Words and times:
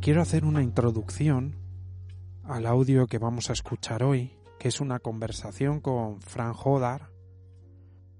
Quiero 0.00 0.22
hacer 0.22 0.44
una 0.44 0.62
introducción 0.62 1.56
al 2.44 2.66
audio 2.66 3.06
que 3.06 3.18
vamos 3.18 3.50
a 3.50 3.54
escuchar 3.54 4.04
hoy, 4.04 4.32
que 4.58 4.68
es 4.68 4.80
una 4.80 5.00
conversación 5.00 5.80
con 5.80 6.20
Fran 6.20 6.54
Hodar. 6.54 7.10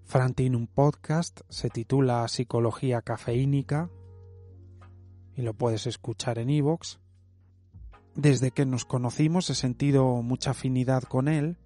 Fran 0.05 0.35
tiene 0.35 0.57
un 0.57 0.67
podcast, 0.67 1.43
se 1.49 1.71
titula 1.71 2.27
Psicología 2.29 3.03
Cafeínica 3.03 3.91
y 5.37 5.43
lo 5.43 5.55
puedes 5.55 5.87
escuchar 5.87 6.39
en 6.39 6.51
iVoox. 6.51 6.99
Desde 8.17 8.51
que 8.51 8.67
nos 8.67 8.85
conocimos 8.85 9.51
he 9.51 9.55
sentido 9.55 10.23
mucha 10.23 10.53
afinidad 10.53 11.05
con 11.05 11.29
él 11.29 11.57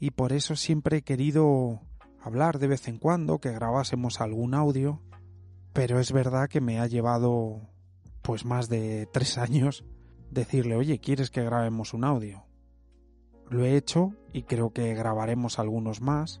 y 0.00 0.10
por 0.10 0.32
eso 0.32 0.56
siempre 0.56 0.98
he 0.98 1.02
querido 1.02 1.80
hablar 2.20 2.58
de 2.58 2.66
vez 2.66 2.88
en 2.88 2.98
cuando, 2.98 3.38
que 3.38 3.52
grabásemos 3.52 4.20
algún 4.20 4.54
audio, 4.54 5.00
pero 5.72 6.00
es 6.00 6.10
verdad 6.10 6.48
que 6.48 6.60
me 6.60 6.80
ha 6.80 6.86
llevado 6.88 7.69
pues 8.22 8.44
más 8.44 8.68
de 8.68 9.08
tres 9.12 9.38
años 9.38 9.84
decirle, 10.30 10.76
oye, 10.76 11.00
¿quieres 11.00 11.30
que 11.30 11.44
grabemos 11.44 11.94
un 11.94 12.04
audio? 12.04 12.44
Lo 13.48 13.64
he 13.64 13.76
hecho 13.76 14.12
y 14.32 14.44
creo 14.44 14.70
que 14.72 14.94
grabaremos 14.94 15.58
algunos 15.58 16.00
más, 16.00 16.40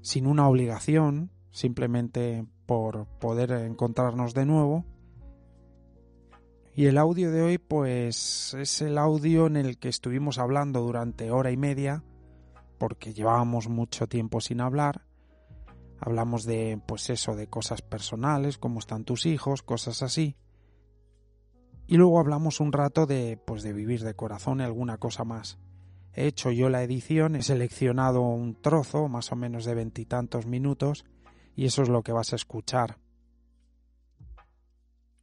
sin 0.00 0.26
una 0.26 0.48
obligación, 0.48 1.30
simplemente 1.50 2.46
por 2.66 3.06
poder 3.18 3.50
encontrarnos 3.52 4.32
de 4.32 4.46
nuevo. 4.46 4.86
Y 6.74 6.86
el 6.86 6.96
audio 6.96 7.30
de 7.30 7.42
hoy, 7.42 7.58
pues 7.58 8.54
es 8.54 8.80
el 8.80 8.96
audio 8.96 9.46
en 9.46 9.56
el 9.56 9.78
que 9.78 9.88
estuvimos 9.88 10.38
hablando 10.38 10.80
durante 10.80 11.30
hora 11.30 11.50
y 11.50 11.56
media, 11.56 12.04
porque 12.78 13.12
llevábamos 13.12 13.68
mucho 13.68 14.06
tiempo 14.06 14.40
sin 14.40 14.60
hablar. 14.62 15.04
Hablamos 15.98 16.44
de, 16.44 16.80
pues 16.86 17.10
eso, 17.10 17.36
de 17.36 17.48
cosas 17.48 17.82
personales, 17.82 18.56
cómo 18.56 18.78
están 18.78 19.04
tus 19.04 19.26
hijos, 19.26 19.62
cosas 19.62 20.02
así. 20.02 20.36
Y 21.90 21.96
luego 21.96 22.20
hablamos 22.20 22.60
un 22.60 22.72
rato 22.72 23.04
de, 23.04 23.36
pues 23.44 23.64
de 23.64 23.72
vivir 23.72 24.04
de 24.04 24.14
corazón 24.14 24.60
y 24.60 24.62
alguna 24.62 24.98
cosa 24.98 25.24
más. 25.24 25.58
He 26.14 26.28
hecho 26.28 26.52
yo 26.52 26.70
la 26.70 26.84
edición, 26.84 27.34
he 27.34 27.42
seleccionado 27.42 28.20
un 28.20 28.54
trozo, 28.54 29.08
más 29.08 29.32
o 29.32 29.36
menos 29.36 29.64
de 29.64 29.74
veintitantos 29.74 30.46
minutos, 30.46 31.04
y 31.56 31.66
eso 31.66 31.82
es 31.82 31.88
lo 31.88 32.04
que 32.04 32.12
vas 32.12 32.32
a 32.32 32.36
escuchar. 32.36 32.98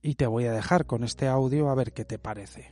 Y 0.02 0.16
te 0.16 0.28
voy 0.28 0.44
a 0.44 0.52
dejar 0.52 0.86
con 0.86 1.06
este 1.06 1.30
audio 1.30 1.70
a 1.70 1.76
ver 1.76 1.94
qué 1.94 2.04
te 2.04 2.20
parece. 2.20 2.70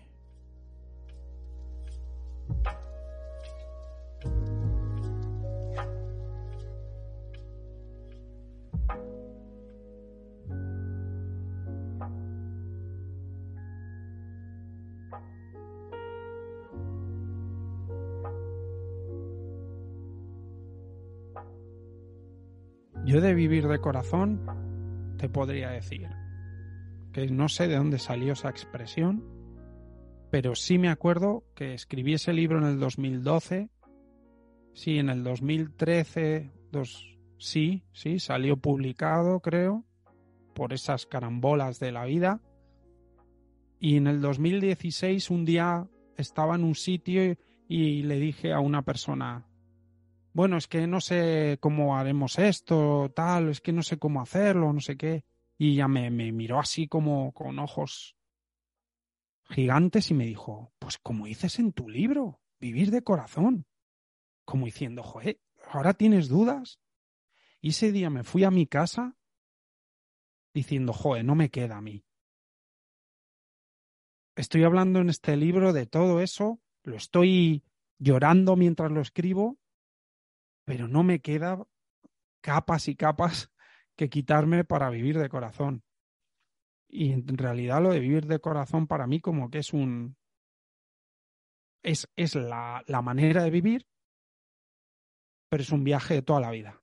De 23.22 23.34
vivir 23.34 23.70
de 23.70 23.80
corazón 23.80 24.42
te 25.18 25.30
podría 25.30 25.70
decir 25.70 26.10
que 27.14 27.28
no 27.28 27.48
sé 27.48 27.70
de 27.70 27.78
dónde 27.78 27.98
salió 27.98 28.34
esa 28.34 28.50
expresión, 28.50 29.24
pero 30.30 30.54
sí 30.54 30.78
me 30.78 30.90
acuerdo 30.90 31.46
que 31.56 31.74
escribí 31.74 32.16
ese 32.16 32.34
libro 32.34 32.58
en 32.58 32.66
el 32.66 32.78
2012, 32.78 33.70
sí, 34.74 34.98
en 34.98 35.10
el 35.10 35.24
2013, 35.24 36.52
dos, 36.74 37.18
sí, 37.38 37.86
sí, 37.94 38.20
salió 38.20 38.58
publicado, 38.58 39.40
creo, 39.40 39.86
por 40.54 40.74
esas 40.74 41.06
carambolas 41.06 41.80
de 41.80 41.94
la 41.94 42.04
vida. 42.04 42.42
Y 43.80 43.96
en 43.96 44.08
el 44.08 44.20
2016 44.20 45.30
un 45.30 45.46
día 45.46 45.88
estaba 46.18 46.56
en 46.56 46.66
un 46.66 46.76
sitio 46.76 47.38
y 47.70 48.04
le 48.04 48.20
dije 48.20 48.52
a 48.52 48.60
una 48.60 48.82
persona, 48.82 49.48
bueno, 50.36 50.58
es 50.58 50.68
que 50.68 50.86
no 50.86 51.00
sé 51.00 51.58
cómo 51.62 51.98
haremos 51.98 52.38
esto, 52.40 53.10
tal, 53.16 53.48
es 53.48 53.62
que 53.62 53.72
no 53.72 53.82
sé 53.82 53.98
cómo 53.98 54.22
hacerlo, 54.22 54.74
no 54.74 54.82
sé 54.82 54.98
qué. 54.98 55.24
Y 55.58 55.78
ya 55.78 55.88
me, 55.88 56.12
me 56.12 56.34
miró 56.34 56.60
así 56.60 56.90
como 56.90 57.32
con 57.32 57.58
ojos 57.58 58.18
gigantes 59.46 60.12
y 60.12 60.14
me 60.14 60.26
dijo, 60.26 60.74
pues 60.78 60.98
como 60.98 61.28
dices 61.28 61.58
en 61.60 61.72
tu 61.72 61.88
libro, 61.88 62.42
vivir 62.60 62.92
de 62.92 63.02
corazón. 63.02 63.66
Como 64.44 64.66
diciendo, 64.66 65.04
joder, 65.04 65.40
ahora 65.72 65.94
tienes 65.94 66.28
dudas. 66.28 66.82
Y 67.62 67.70
ese 67.70 67.94
día 67.94 68.10
me 68.10 68.26
fui 68.26 68.44
a 68.44 68.52
mi 68.52 68.68
casa 68.68 69.16
diciendo, 70.54 70.92
joder, 70.92 71.24
no 71.24 71.36
me 71.36 71.50
queda 71.50 71.78
a 71.78 71.82
mí. 71.82 72.04
Estoy 74.36 74.66
hablando 74.66 75.00
en 75.00 75.08
este 75.08 75.38
libro 75.38 75.72
de 75.72 75.86
todo 75.86 76.20
eso, 76.20 76.60
lo 76.84 76.98
estoy 76.98 77.64
llorando 78.00 78.58
mientras 78.58 78.92
lo 78.92 79.00
escribo 79.00 79.58
pero 80.66 80.88
no 80.88 81.04
me 81.04 81.22
queda 81.22 81.66
capas 82.42 82.88
y 82.88 82.96
capas 82.96 83.52
que 83.96 84.10
quitarme 84.10 84.66
para 84.66 84.90
vivir 84.90 85.18
de 85.18 85.30
corazón. 85.30 85.84
Y 86.88 87.12
en 87.12 87.38
realidad 87.38 87.82
lo 87.82 87.92
de 87.92 88.00
vivir 88.00 88.26
de 88.26 88.40
corazón 88.40 88.88
para 88.88 89.08
mí 89.08 89.20
como 89.22 89.50
que 89.50 89.60
es 89.60 89.74
un... 89.74 90.18
es, 91.84 92.10
es 92.16 92.36
la, 92.36 92.84
la 92.88 93.02
manera 93.02 93.44
de 93.44 93.50
vivir, 93.50 93.88
pero 95.50 95.64
es 95.64 95.72
un 95.72 95.84
viaje 95.84 96.16
de 96.16 96.22
toda 96.22 96.42
la 96.42 96.52
vida. 96.52 96.82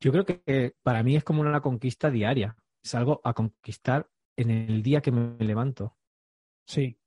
Yo 0.00 0.12
creo 0.12 0.24
que 0.24 0.74
para 0.82 1.02
mí 1.02 1.16
es 1.16 1.24
como 1.24 1.40
una 1.40 1.60
conquista 1.60 2.10
diaria. 2.10 2.56
Es 2.82 2.94
algo 2.94 3.20
a 3.24 3.34
conquistar 3.34 4.08
en 4.36 4.50
el 4.50 4.82
día 4.82 5.00
que 5.00 5.10
me 5.10 5.44
levanto. 5.44 5.96
Sí. 6.66 7.00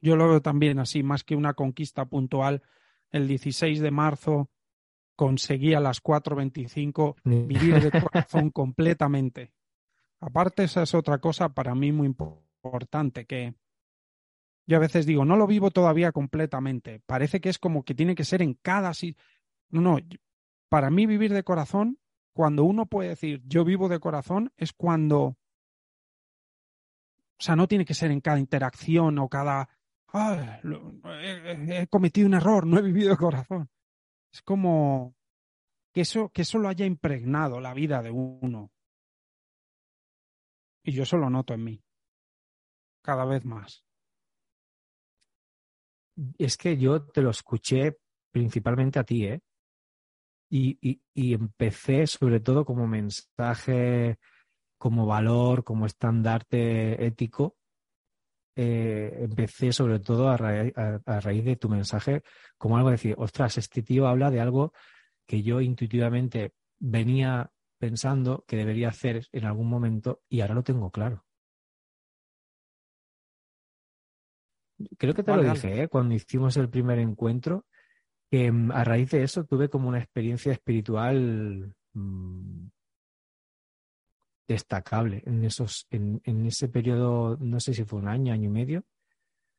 Yo 0.00 0.16
lo 0.16 0.28
veo 0.28 0.42
también 0.42 0.78
así, 0.78 1.02
más 1.02 1.22
que 1.22 1.36
una 1.36 1.54
conquista 1.54 2.06
puntual, 2.06 2.62
el 3.10 3.28
16 3.28 3.80
de 3.80 3.90
marzo 3.90 4.50
conseguí 5.16 5.74
a 5.74 5.80
las 5.80 6.02
4.25 6.02 7.16
vivir 7.24 7.80
de 7.80 7.90
corazón 8.02 8.50
completamente. 8.50 9.52
Aparte, 10.20 10.64
esa 10.64 10.82
es 10.82 10.94
otra 10.94 11.18
cosa 11.18 11.50
para 11.50 11.74
mí 11.74 11.92
muy 11.92 12.06
importante, 12.06 13.26
que 13.26 13.54
yo 14.66 14.76
a 14.76 14.80
veces 14.80 15.04
digo, 15.04 15.24
no 15.24 15.36
lo 15.36 15.46
vivo 15.46 15.70
todavía 15.70 16.12
completamente. 16.12 17.00
Parece 17.04 17.40
que 17.40 17.48
es 17.48 17.58
como 17.58 17.84
que 17.84 17.94
tiene 17.94 18.14
que 18.14 18.24
ser 18.24 18.40
en 18.40 18.54
cada... 18.54 18.92
No, 19.70 19.80
no, 19.80 19.98
para 20.68 20.90
mí 20.90 21.06
vivir 21.06 21.32
de 21.32 21.42
corazón, 21.42 21.98
cuando 22.32 22.64
uno 22.64 22.86
puede 22.86 23.10
decir 23.10 23.42
yo 23.44 23.64
vivo 23.64 23.88
de 23.88 24.00
corazón, 24.00 24.52
es 24.56 24.72
cuando... 24.72 25.22
O 25.22 25.36
sea, 27.42 27.56
no 27.56 27.66
tiene 27.66 27.84
que 27.84 27.94
ser 27.94 28.10
en 28.10 28.20
cada 28.20 28.38
interacción 28.38 29.18
o 29.18 29.28
cada 29.28 29.68
he, 30.12 31.86
cometido 31.88 32.26
un 32.26 32.34
error, 32.34 32.66
no 32.66 32.78
he 32.78 32.82
vivido 32.82 33.10
de 33.10 33.16
corazón. 33.16 33.70
Es 34.32 34.42
como 34.42 35.14
que 35.92 36.02
eso, 36.02 36.30
que 36.30 36.42
eso 36.42 36.58
lo 36.58 36.68
haya 36.68 36.86
impregnado 36.86 37.60
la 37.60 37.74
vida 37.74 38.02
de 38.02 38.10
uno. 38.10 38.70
Y 40.82 40.92
yo 40.92 41.02
eso 41.02 41.16
lo 41.16 41.28
noto 41.28 41.54
en 41.54 41.64
mí, 41.64 41.84
cada 43.02 43.24
vez 43.24 43.44
más. 43.44 43.84
es 46.38 46.56
que 46.56 46.76
yo 46.76 47.02
te 47.02 47.22
lo 47.22 47.30
escuché 47.30 47.98
principalmente 48.30 48.98
a 48.98 49.04
ti, 49.04 49.26
¿eh? 49.26 49.40
Y, 50.50 50.78
y, 50.80 51.00
y 51.14 51.34
empecé 51.34 52.06
sobre 52.06 52.40
todo 52.40 52.64
como 52.64 52.86
mensaje, 52.86 54.18
como 54.78 55.06
valor, 55.06 55.62
como 55.62 55.86
estandarte 55.86 57.06
ético. 57.06 57.56
Eh, 58.56 59.18
empecé 59.20 59.72
sobre 59.72 60.00
todo 60.00 60.28
a, 60.28 60.36
ra 60.36 60.66
a, 60.74 61.00
a, 61.06 61.20
raíz 61.20 61.44
de 61.44 61.56
tu 61.56 61.68
mensaje 61.68 62.22
como 62.58 62.76
algo 62.76 62.90
de 62.90 62.94
decir, 62.94 63.14
ostras, 63.16 63.56
este 63.58 63.82
tío 63.82 64.08
habla 64.08 64.30
de 64.30 64.40
algo 64.40 64.72
que 65.26 65.42
yo 65.42 65.60
intuitivamente 65.60 66.52
venía 66.80 67.50
pensando 67.78 68.44
que 68.46 68.56
debería 68.56 68.88
hacer 68.88 69.26
en 69.32 69.44
algún 69.44 69.68
momento 69.68 70.20
y 70.28 70.40
ahora 70.40 70.54
lo 70.54 70.64
tengo 70.64 70.90
claro. 70.90 71.24
Creo 74.98 75.14
que 75.14 75.22
te 75.22 75.34
lo 75.34 75.42
dije 75.42 75.82
¿eh? 75.82 75.88
cuando 75.88 76.14
hicimos 76.14 76.56
el 76.56 76.68
primer 76.68 76.98
encuentro, 76.98 77.66
que 78.30 78.50
mm, 78.50 78.72
a 78.72 78.84
raíz 78.84 79.10
de 79.10 79.22
eso 79.22 79.44
tuve 79.44 79.68
como 79.68 79.88
una 79.88 79.98
experiencia 79.98 80.52
espiritual 80.52 81.74
mmm, 81.92 82.66
destacable 84.50 85.22
en 85.26 85.44
esos, 85.44 85.86
en, 85.90 86.20
en, 86.24 86.44
ese 86.44 86.68
periodo, 86.68 87.36
no 87.38 87.60
sé 87.60 87.72
si 87.72 87.84
fue 87.84 88.00
un 88.00 88.08
año, 88.08 88.32
año 88.32 88.46
y 88.46 88.52
medio. 88.52 88.84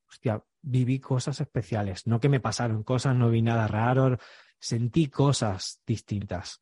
Hostia, 0.10 0.44
viví 0.62 1.00
cosas 1.00 1.40
especiales, 1.40 2.08
no 2.08 2.20
que 2.20 2.28
me 2.28 2.42
pasaron 2.42 2.84
cosas, 2.84 3.16
no 3.16 3.30
vi 3.30 3.42
nada 3.42 3.68
raro, 3.68 4.18
sentí 4.60 5.08
cosas 5.08 5.82
distintas. 5.86 6.62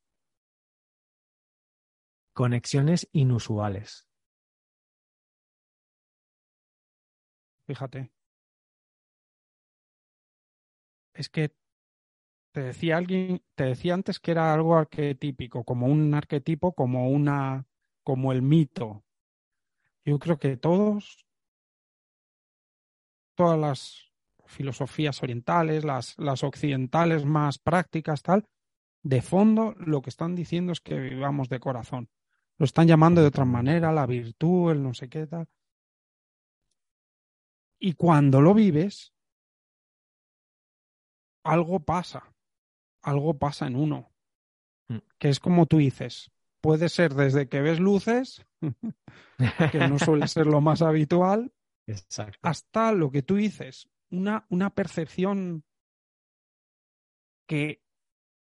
Conexiones 2.34 3.10
inusuales. 3.12 4.08
Fíjate. 7.66 8.12
Es 11.14 11.30
que 11.30 11.52
te 12.52 12.62
decía 12.62 12.98
alguien, 12.98 13.42
te 13.56 13.66
decía 13.66 13.96
antes 13.96 14.20
que 14.20 14.32
era 14.32 14.54
algo 14.54 14.76
arquetípico, 14.76 15.64
como 15.64 15.88
un 15.88 16.14
arquetipo, 16.14 16.74
como 16.74 17.10
una, 17.10 17.66
como 18.10 18.32
el 18.32 18.42
mito. 18.42 19.04
Yo 20.04 20.18
creo 20.18 20.40
que 20.40 20.58
todos, 20.58 21.28
todas 23.36 23.60
las 23.60 24.12
filosofías 24.48 25.22
orientales, 25.22 25.84
las, 25.84 26.18
las 26.18 26.44
occidentales 26.44 27.24
más 27.24 27.60
prácticas, 27.60 28.24
tal, 28.24 28.50
de 29.04 29.22
fondo 29.22 29.76
lo 29.78 30.02
que 30.02 30.10
están 30.10 30.34
diciendo 30.34 30.72
es 30.72 30.82
que 30.82 31.00
vivamos 31.00 31.50
de 31.50 31.60
corazón. 31.60 32.10
Lo 32.58 32.66
están 32.66 32.88
llamando 32.88 33.22
de 33.22 33.28
otra 33.28 33.46
manera, 33.46 33.92
la 33.92 34.08
virtud, 34.08 34.72
el 34.72 34.82
no 34.82 34.96
sé 34.96 35.08
qué 35.08 35.28
tal. 35.28 35.48
Y 37.78 37.94
cuando 37.94 38.42
lo 38.42 38.56
vives, 38.56 39.14
algo 41.44 41.80
pasa, 41.82 42.34
algo 43.04 43.38
pasa 43.38 43.68
en 43.68 43.76
uno, 43.76 44.10
que 45.20 45.30
es 45.30 45.40
como 45.40 45.68
tú 45.68 45.78
dices, 45.78 46.32
puede 46.62 46.90
ser 46.90 47.14
desde 47.14 47.48
que 47.48 47.62
ves 47.62 47.80
luces, 47.80 48.46
que 49.72 49.88
no 49.88 50.00
suele 50.00 50.28
ser 50.28 50.48
lo 50.48 50.62
más 50.62 50.82
habitual, 50.82 51.54
Exacto. 51.88 52.38
hasta 52.42 52.92
lo 52.92 53.12
que 53.12 53.22
tú 53.22 53.36
dices, 53.36 53.90
una, 54.12 54.46
una 54.50 54.70
percepción 54.70 55.64
que 57.48 57.82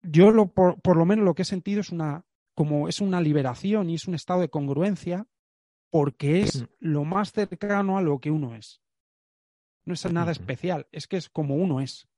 yo 0.02 0.30
lo, 0.30 0.48
por, 0.48 0.80
por, 0.80 0.96
lo 0.96 1.04
menos 1.04 1.24
lo 1.24 1.34
que 1.34 1.42
he 1.42 1.46
sentido 1.46 1.80
es 1.80 1.90
una 1.90 2.24
como 2.54 2.88
es 2.88 3.00
una 3.00 3.20
liberación 3.20 3.90
y 3.90 3.94
es 3.94 4.06
un 4.06 4.14
estado 4.14 4.40
de 4.40 4.50
congruencia 4.50 5.26
porque 5.90 6.40
es 6.42 6.66
lo 6.78 7.04
más 7.04 7.32
cercano 7.32 7.98
a 7.98 8.02
lo 8.02 8.18
que 8.18 8.30
uno 8.30 8.54
es. 8.54 8.80
No 9.84 9.94
es 9.94 10.10
nada 10.10 10.32
especial, 10.32 10.86
es 10.92 11.06
que 11.06 11.16
es 11.16 11.28
como 11.28 11.56
uno 11.56 11.80
es. 11.80 12.08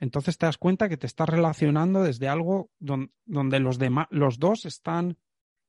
Entonces 0.00 0.38
te 0.38 0.46
das 0.46 0.56
cuenta 0.56 0.88
que 0.88 0.96
te 0.96 1.06
estás 1.06 1.28
relacionando 1.28 2.02
desde 2.02 2.26
algo 2.26 2.70
don, 2.78 3.12
donde 3.26 3.60
los, 3.60 3.78
los 4.08 4.38
dos 4.38 4.64
están 4.64 5.18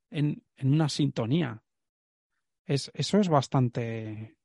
en, 0.10 0.44
una 0.64 0.88
sintonía. 0.88 1.64
Es, 2.66 2.90
eso 2.94 3.20
es 3.20 3.28
bastante 3.28 4.38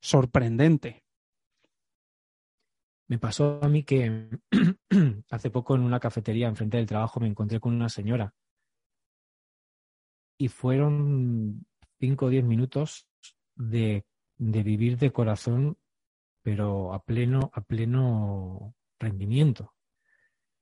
sorprendente. 0.00 1.04
Me 3.08 3.18
pasó 3.18 3.60
a 3.62 3.68
mí 3.68 3.84
que 3.84 4.28
hace 5.30 5.50
poco 5.50 5.74
en 5.74 5.82
una 5.82 6.00
cafetería 6.00 6.48
enfrente 6.48 6.78
del 6.78 6.86
trabajo 6.86 7.20
me 7.20 7.28
encontré 7.28 7.60
con 7.60 7.74
una 7.74 7.90
señora 7.90 8.34
y 10.38 10.48
fueron 10.48 11.66
cinco 11.98 12.26
o 12.26 12.28
diez 12.28 12.44
minutos 12.44 13.06
de, 13.56 14.06
de, 14.36 14.62
vivir 14.62 14.98
de 14.98 15.10
corazón, 15.10 15.76
pero 16.42 16.94
a 16.94 17.02
pleno, 17.02 17.50
a 17.54 17.60
pleno 17.62 18.76
rendimiento. 18.98 19.74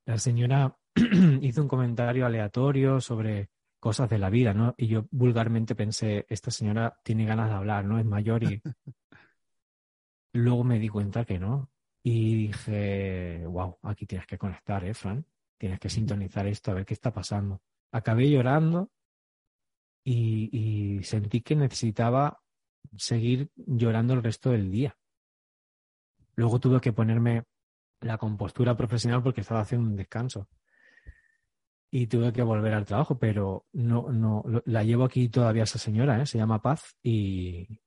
La 0.04 0.18
señora 0.18 0.76
hizo 1.40 1.62
un 1.62 1.68
comentario 1.68 2.26
aleatorio 2.26 3.00
sobre 3.00 3.50
cosas 3.80 4.08
de 4.08 4.18
la 4.18 4.30
vida, 4.30 4.54
¿no? 4.54 4.74
Y 4.76 4.88
yo 4.88 5.06
vulgarmente 5.10 5.74
pensé, 5.74 6.26
esta 6.28 6.50
señora 6.50 6.98
tiene 7.02 7.24
ganas 7.24 7.50
de 7.50 7.56
hablar, 7.56 7.84
¿no? 7.84 7.98
Es 7.98 8.04
mayor 8.04 8.42
y 8.44 8.62
luego 10.32 10.64
me 10.64 10.78
di 10.78 10.88
cuenta 10.88 11.24
que 11.24 11.38
no, 11.38 11.70
y 12.02 12.46
dije, 12.46 13.44
wow, 13.46 13.78
aquí 13.82 14.06
tienes 14.06 14.26
que 14.26 14.38
conectar, 14.38 14.84
¿eh, 14.84 14.94
Fran? 14.94 15.26
Tienes 15.58 15.80
que 15.80 15.88
sintonizar 15.88 16.46
esto, 16.46 16.70
a 16.70 16.74
ver 16.74 16.86
qué 16.86 16.94
está 16.94 17.12
pasando. 17.12 17.62
Acabé 17.90 18.30
llorando 18.30 18.90
y, 20.04 20.48
y 20.52 21.02
sentí 21.02 21.40
que 21.40 21.56
necesitaba 21.56 22.40
seguir 22.96 23.50
llorando 23.56 24.14
el 24.14 24.22
resto 24.22 24.50
del 24.50 24.70
día. 24.70 24.96
Luego 26.36 26.60
tuve 26.60 26.80
que 26.80 26.92
ponerme 26.92 27.44
la 28.00 28.18
compostura 28.18 28.76
profesional 28.76 29.22
porque 29.22 29.40
estaba 29.40 29.60
haciendo 29.60 29.88
un 29.88 29.96
descanso. 29.96 30.48
Y 31.90 32.08
tuve 32.08 32.32
que 32.32 32.42
volver 32.42 32.74
al 32.74 32.84
trabajo, 32.84 33.18
pero 33.18 33.66
no, 33.72 34.10
no, 34.10 34.44
la 34.66 34.82
llevo 34.82 35.04
aquí 35.04 35.28
todavía 35.28 35.62
esa 35.62 35.78
señora, 35.78 36.20
¿eh? 36.20 36.26
se 36.26 36.36
llama 36.36 36.60
Paz 36.60 36.96
y, 37.02 37.80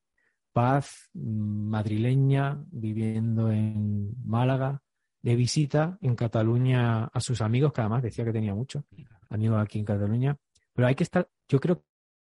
Paz, 0.51 1.09
madrileña, 1.13 2.63
viviendo 2.71 3.51
en 3.51 4.13
Málaga, 4.25 4.81
de 5.21 5.35
visita 5.35 5.97
en 6.01 6.15
Cataluña 6.15 7.05
a 7.05 7.19
sus 7.19 7.41
amigos, 7.41 7.73
que 7.73 7.81
además 7.81 8.03
decía 8.03 8.25
que 8.25 8.33
tenía 8.33 8.55
muchos 8.55 8.83
amigos 9.29 9.62
aquí 9.62 9.79
en 9.79 9.85
Cataluña. 9.85 10.38
Pero 10.73 10.88
hay 10.88 10.95
que 10.95 11.03
estar, 11.03 11.29
yo 11.47 11.59
creo 11.59 11.83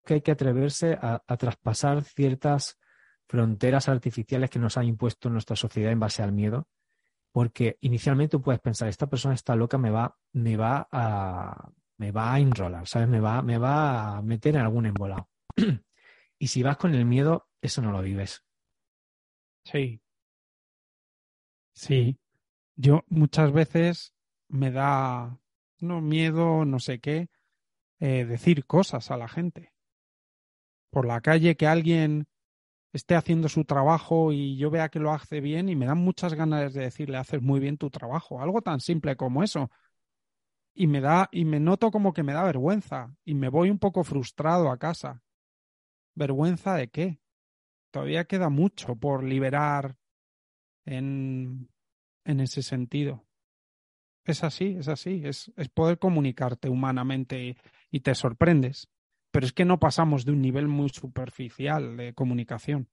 que 0.05 0.15
hay 0.15 0.20
que 0.20 0.32
atreverse 0.32 0.97
a, 1.00 1.23
a 1.27 1.37
traspasar 1.37 2.05
ciertas 2.05 2.79
fronteras 3.27 3.88
artificiales 3.88 4.50
que 4.50 4.59
nos 4.59 4.77
ha 4.77 4.85
impuesto 4.85 5.31
nuestra 5.31 5.56
sociedad 5.56 5.91
en 5.91 6.00
base 6.00 6.23
al 6.23 6.32
miedo, 6.32 6.69
porque 7.35 7.79
inicialmente 7.81 8.31
tú 8.37 8.43
puedes 8.43 8.61
pensar, 8.61 8.89
esta 8.89 9.08
persona 9.08 9.35
está 9.35 9.56
loca, 9.56 9.77
me 9.77 9.91
va, 9.91 10.17
me 10.35 10.56
va 10.56 10.87
a, 10.93 11.69
me 11.97 12.13
va 12.13 12.32
a 12.32 12.39
enrolar, 12.39 12.87
¿sabes? 12.87 13.08
Me 13.08 13.19
va, 13.19 13.43
me 13.43 13.58
va 13.58 14.19
a 14.19 14.23
meter 14.23 14.55
en 14.55 14.61
algún 14.61 14.87
embolado. 14.87 15.29
y 16.39 16.47
si 16.47 16.63
vas 16.63 16.77
con 16.77 16.94
el 16.94 17.05
miedo, 17.05 17.49
eso 17.61 17.82
no 17.82 17.91
lo 17.91 18.03
vives. 18.03 18.44
Sí. 19.65 20.01
Sí. 21.73 22.20
Yo 22.77 23.03
muchas 23.08 23.53
veces 23.53 24.15
me 24.47 24.70
da 24.70 25.37
no 25.81 26.01
miedo, 26.01 26.65
no 26.65 26.79
sé 26.79 27.01
qué, 27.01 27.31
eh, 27.99 28.27
decir 28.27 28.65
cosas 28.65 29.11
a 29.11 29.17
la 29.17 29.27
gente. 29.27 29.73
Por 30.89 31.05
la 31.05 31.20
calle 31.20 31.56
que 31.56 31.67
alguien 31.67 32.29
esté 32.94 33.15
haciendo 33.15 33.48
su 33.48 33.65
trabajo 33.65 34.32
y 34.32 34.56
yo 34.56 34.70
vea 34.70 34.89
que 34.89 35.01
lo 35.01 35.13
hace 35.13 35.41
bien 35.43 35.69
y 35.69 35.77
me 35.77 35.84
dan 35.84 35.98
muchas 35.98 36.32
ganas 36.32 36.72
de 36.72 36.82
decirle 36.82 37.19
haces 37.19 37.43
muy 37.43 37.60
bien 37.60 37.77
tu 37.77 37.91
trabajo, 37.91 38.41
algo 38.41 38.63
tan 38.63 38.81
simple 38.81 39.17
como 39.17 39.43
eso. 39.43 39.70
Y 40.74 40.86
me 40.86 41.01
da 41.01 41.29
y 41.31 41.44
me 41.44 41.60
noto 41.60 41.91
como 41.91 42.13
que 42.13 42.22
me 42.22 42.32
da 42.32 42.43
vergüenza 42.44 43.15
y 43.24 43.34
me 43.34 43.48
voy 43.48 43.70
un 43.70 43.79
poco 43.79 44.03
frustrado 44.05 44.70
a 44.70 44.79
casa. 44.79 45.22
¿Vergüenza 46.15 46.74
de 46.74 46.89
qué? 46.89 47.20
todavía 47.94 48.24
queda 48.24 48.48
mucho 48.48 48.96
por 48.96 49.22
liberar 49.22 49.96
en, 50.84 51.70
en 52.24 52.41
ese 52.41 52.60
sentido. 52.60 53.24
Es 54.24 54.43
así, 54.43 54.74
es 54.77 54.89
así, 54.89 55.22
es, 55.24 55.53
es 55.56 55.69
poder 55.69 56.01
comunicarte 56.01 56.69
humanamente 56.69 57.44
y, 57.44 57.56
y, 57.93 58.01
te 58.01 58.17
sorprendes. 58.17 58.89
Pero 59.34 59.46
es 59.46 59.53
que 59.53 59.64
no 59.64 59.81
pasamos 59.81 60.24
de 60.24 60.31
un 60.31 60.41
nivel 60.41 60.69
muy 60.69 60.91
superficial 60.91 61.96
de 61.96 62.14
comunicación. 62.14 62.88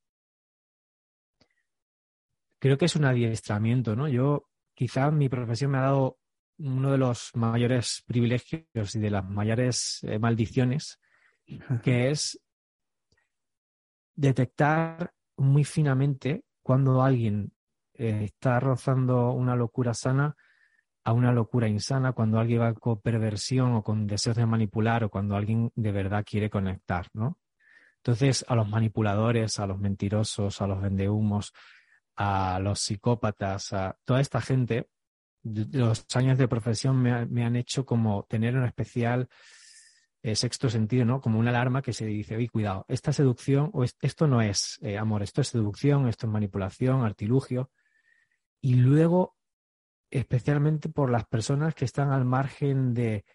Creo 2.57 2.79
que 2.79 2.85
es 2.85 2.95
un 2.95 3.05
adiestramiento, 3.05 3.95
¿no? 3.95 4.07
Yo, 4.07 4.49
quizá 4.73 5.11
mi 5.11 5.29
profesión 5.29 5.69
me 5.69 5.77
ha 5.77 5.81
dado 5.81 6.17
uno 6.57 6.91
de 6.91 6.97
los 6.97 7.29
mayores 7.35 8.03
privilegios 8.07 8.95
y 8.95 8.99
de 8.99 9.11
las 9.11 9.23
mayores 9.23 9.99
eh, 10.01 10.17
maldiciones, 10.17 10.99
que 11.83 12.09
es 12.09 12.41
detectar 14.15 15.13
muy 15.37 15.63
finamente 15.63 16.43
cuando 16.63 17.03
alguien 17.03 17.53
eh, 17.93 18.23
está 18.23 18.59
rozando 18.59 19.29
una 19.29 19.55
locura 19.55 19.93
sana 19.93 20.35
a 21.03 21.13
una 21.13 21.31
locura 21.31 21.67
insana, 21.67 22.13
cuando 22.13 22.39
alguien 22.39 22.61
va 22.61 22.73
con 22.73 23.01
perversión 23.01 23.73
o 23.73 23.83
con 23.83 24.07
deseos 24.07 24.35
de 24.35 24.45
manipular 24.45 25.03
o 25.03 25.09
cuando 25.09 25.35
alguien 25.35 25.71
de 25.75 25.91
verdad 25.91 26.23
quiere 26.25 26.49
conectar, 26.49 27.07
¿no? 27.13 27.39
Entonces, 27.97 28.43
a 28.47 28.55
los 28.55 28.67
manipuladores, 28.67 29.59
a 29.59 29.67
los 29.67 29.79
mentirosos, 29.79 30.61
a 30.61 30.67
los 30.67 30.81
vendehumos, 30.81 31.53
a 32.15 32.59
los 32.59 32.79
psicópatas, 32.79 33.73
a 33.73 33.95
toda 34.05 34.21
esta 34.21 34.41
gente, 34.41 34.89
los 35.43 36.05
años 36.15 36.37
de 36.37 36.47
profesión 36.47 37.01
me, 37.01 37.43
han 37.43 37.55
hecho 37.55 37.85
como 37.85 38.23
tener 38.29 38.55
un 38.55 38.65
especial 38.65 39.27
eh, 40.23 40.35
sexto 40.35 40.69
sentido, 40.69 41.05
¿no? 41.05 41.21
Como 41.21 41.39
una 41.39 41.49
alarma 41.49 41.81
que 41.81 41.93
se 41.93 42.05
dice, 42.05 42.35
oye, 42.35 42.49
cuidado, 42.49 42.85
esta 42.87 43.11
seducción, 43.11 43.71
o 43.73 43.83
esto 43.83 44.27
no 44.27 44.41
es 44.41 44.79
eh, 44.81 44.97
amor, 44.97 45.23
esto 45.23 45.41
es 45.41 45.47
seducción, 45.47 46.07
esto 46.07 46.27
es 46.27 46.33
manipulación, 46.33 47.03
artilugio. 47.03 47.71
Y 48.61 48.75
luego, 48.75 49.35
especialmente 50.11 50.89
por 50.89 51.09
las 51.09 51.25
personas 51.25 51.73
que 51.73 51.85
están 51.85 52.11
al 52.11 52.25
margen 52.25 52.93
de, 52.93 53.25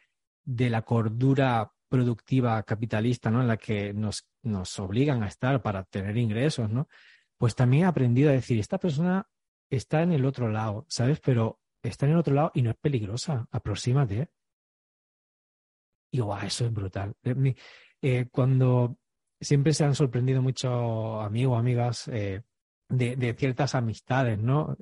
de 0.44 0.70
la 0.70 0.82
cordura 0.82 1.72
productiva 1.88 2.62
capitalista, 2.62 3.30
¿no? 3.30 3.40
En 3.40 3.48
la 3.48 3.56
que 3.56 3.92
nos, 3.94 4.28
nos 4.42 4.78
obligan 4.78 5.22
a 5.22 5.28
estar 5.28 5.62
para 5.62 5.84
tener 5.84 6.16
ingresos, 6.16 6.70
¿no? 6.70 6.88
Pues 7.38 7.54
también 7.54 7.84
he 7.84 7.86
aprendido 7.86 8.30
a 8.30 8.34
decir, 8.34 8.58
esta 8.58 8.78
persona 8.78 9.26
está 9.70 10.02
en 10.02 10.12
el 10.12 10.24
otro 10.24 10.48
lado, 10.48 10.86
¿sabes? 10.88 11.20
Pero 11.20 11.60
está 11.82 12.06
en 12.06 12.12
el 12.12 12.18
otro 12.18 12.34
lado 12.34 12.50
y 12.54 12.62
no 12.62 12.70
es 12.70 12.76
peligrosa, 12.76 13.46
aproxímate. 13.50 14.30
Y 16.10 16.20
guau, 16.20 16.44
eso 16.46 16.66
es 16.66 16.72
brutal. 16.72 17.14
Eh, 17.22 17.54
eh, 18.02 18.26
cuando 18.30 18.98
siempre 19.40 19.72
se 19.72 19.84
han 19.84 19.94
sorprendido 19.94 20.42
muchos 20.42 21.24
amigos, 21.24 21.58
amigas, 21.58 22.08
eh, 22.08 22.42
de, 22.88 23.16
de, 23.16 23.34
ciertas 23.34 23.74
amistades, 23.74 24.38
¿no? 24.38 24.76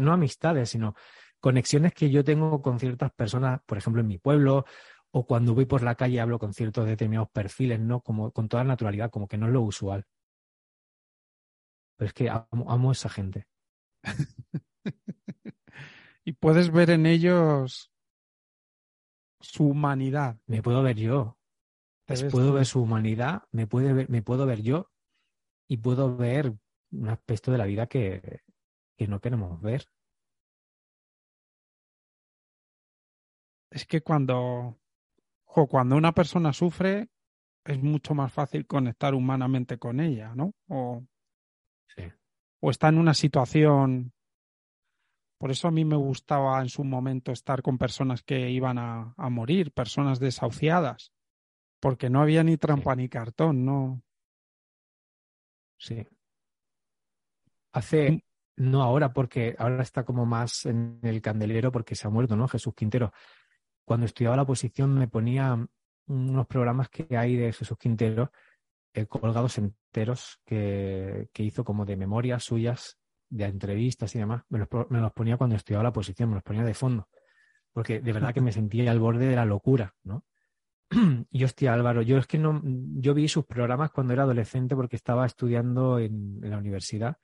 no 0.00 0.12
amistades, 0.12 0.70
sino 0.70 0.94
conexiones 1.40 1.92
que 1.92 2.10
yo 2.10 2.22
tengo 2.22 2.62
con 2.62 2.78
ciertas 2.78 3.12
personas, 3.12 3.60
por 3.66 3.78
ejemplo, 3.78 4.00
en 4.00 4.08
mi 4.08 4.18
pueblo 4.18 4.64
o 5.12 5.26
cuando 5.26 5.54
voy 5.54 5.66
por 5.66 5.82
la 5.82 5.94
calle 5.94 6.20
hablo 6.20 6.38
con 6.38 6.54
ciertos 6.54 6.86
determinados 6.86 7.30
perfiles, 7.30 7.78
¿no? 7.78 8.00
Como 8.00 8.32
con 8.32 8.48
toda 8.48 8.64
naturalidad, 8.64 9.10
como 9.10 9.28
que 9.28 9.36
no 9.36 9.46
es 9.46 9.52
lo 9.52 9.60
usual. 9.60 10.06
Pero 11.96 12.06
es 12.06 12.14
que 12.14 12.30
amo, 12.30 12.70
amo 12.70 12.88
a 12.88 12.92
esa 12.92 13.10
gente. 13.10 13.46
y 16.24 16.32
puedes 16.32 16.72
ver 16.72 16.90
en 16.90 17.04
ellos 17.04 17.92
su 19.40 19.68
humanidad. 19.68 20.38
Me 20.46 20.62
puedo 20.62 20.82
ver 20.82 20.96
yo. 20.96 21.36
puedo 22.30 22.54
ver 22.54 22.64
su 22.64 22.80
humanidad, 22.80 23.42
me, 23.50 23.66
puede 23.66 23.92
ver, 23.92 24.08
me 24.08 24.22
puedo 24.22 24.46
ver 24.46 24.62
yo 24.62 24.90
y 25.68 25.76
puedo 25.76 26.16
ver 26.16 26.54
un 26.92 27.08
aspecto 27.08 27.50
de 27.50 27.58
la 27.58 27.66
vida 27.66 27.86
que, 27.86 28.42
que 28.96 29.08
no 29.08 29.20
queremos 29.20 29.60
ver. 29.60 29.86
Es 33.70 33.86
que 33.86 34.02
cuando 34.02 34.78
cuando 35.68 35.96
una 35.96 36.12
persona 36.12 36.52
sufre, 36.52 37.08
es 37.64 37.82
mucho 37.82 38.14
más 38.14 38.32
fácil 38.32 38.66
conectar 38.66 39.14
humanamente 39.14 39.78
con 39.78 40.00
ella, 40.00 40.34
¿no? 40.34 40.54
O, 40.68 41.04
o 42.60 42.70
está 42.70 42.88
en 42.88 42.98
una 42.98 43.14
situación. 43.14 44.12
Por 45.38 45.50
eso 45.50 45.68
a 45.68 45.72
mí 45.72 45.84
me 45.84 45.96
gustaba 45.96 46.60
en 46.62 46.68
su 46.68 46.84
momento 46.84 47.32
estar 47.32 47.62
con 47.62 47.76
personas 47.76 48.22
que 48.22 48.50
iban 48.50 48.78
a, 48.78 49.14
morir, 49.28 49.72
personas 49.72 50.20
desahuciadas, 50.20 51.12
porque 51.80 52.08
no 52.08 52.22
había 52.22 52.44
ni 52.44 52.56
trampa 52.56 52.94
ni 52.94 53.08
cartón, 53.08 53.64
¿no? 53.64 54.02
Sí. 55.78 56.06
Hace, 57.72 58.24
no 58.56 58.82
ahora, 58.82 59.12
porque 59.12 59.54
ahora 59.58 59.82
está 59.82 60.04
como 60.04 60.26
más 60.26 60.66
en 60.66 61.00
el 61.02 61.20
candelero 61.22 61.72
porque 61.72 61.94
se 61.94 62.06
ha 62.06 62.10
muerto, 62.10 62.36
¿no? 62.36 62.48
Jesús 62.48 62.74
Quintero 62.74 63.12
cuando 63.84 64.06
estudiaba 64.06 64.36
la 64.36 64.42
oposición 64.42 64.94
me 64.94 65.08
ponía 65.08 65.66
unos 66.06 66.46
programas 66.46 66.88
que 66.88 67.16
hay 67.16 67.36
de 67.36 67.52
Jesús 67.52 67.76
Quintero 67.78 68.32
eh, 68.94 69.06
colgados 69.06 69.58
enteros 69.58 70.40
que, 70.44 71.28
que, 71.32 71.42
hizo 71.42 71.64
como 71.64 71.84
de 71.84 71.96
memorias 71.96 72.44
suyas, 72.44 72.98
de 73.28 73.44
entrevistas 73.44 74.14
y 74.14 74.18
demás. 74.18 74.42
Me 74.48 74.58
los, 74.58 74.68
me 74.90 75.00
los 75.00 75.12
ponía 75.12 75.36
cuando 75.36 75.56
estudiaba 75.56 75.82
la 75.82 75.88
oposición, 75.90 76.28
me 76.28 76.34
los 76.36 76.44
ponía 76.44 76.64
de 76.64 76.74
fondo, 76.74 77.08
porque 77.72 78.00
de 78.00 78.12
verdad 78.12 78.34
que 78.34 78.40
me 78.40 78.52
sentía 78.52 78.90
al 78.90 79.00
borde 79.00 79.26
de 79.26 79.36
la 79.36 79.46
locura, 79.46 79.94
¿no? 80.02 80.24
y 81.30 81.44
hostia, 81.44 81.72
Álvaro, 81.72 82.02
yo 82.02 82.18
es 82.18 82.26
que 82.26 82.38
no, 82.38 82.60
yo 82.64 83.14
vi 83.14 83.28
sus 83.28 83.46
programas 83.46 83.90
cuando 83.90 84.12
era 84.12 84.24
adolescente 84.24 84.76
porque 84.76 84.96
estaba 84.96 85.24
estudiando 85.24 85.98
en 85.98 86.38
la 86.42 86.58
universidad, 86.58 87.16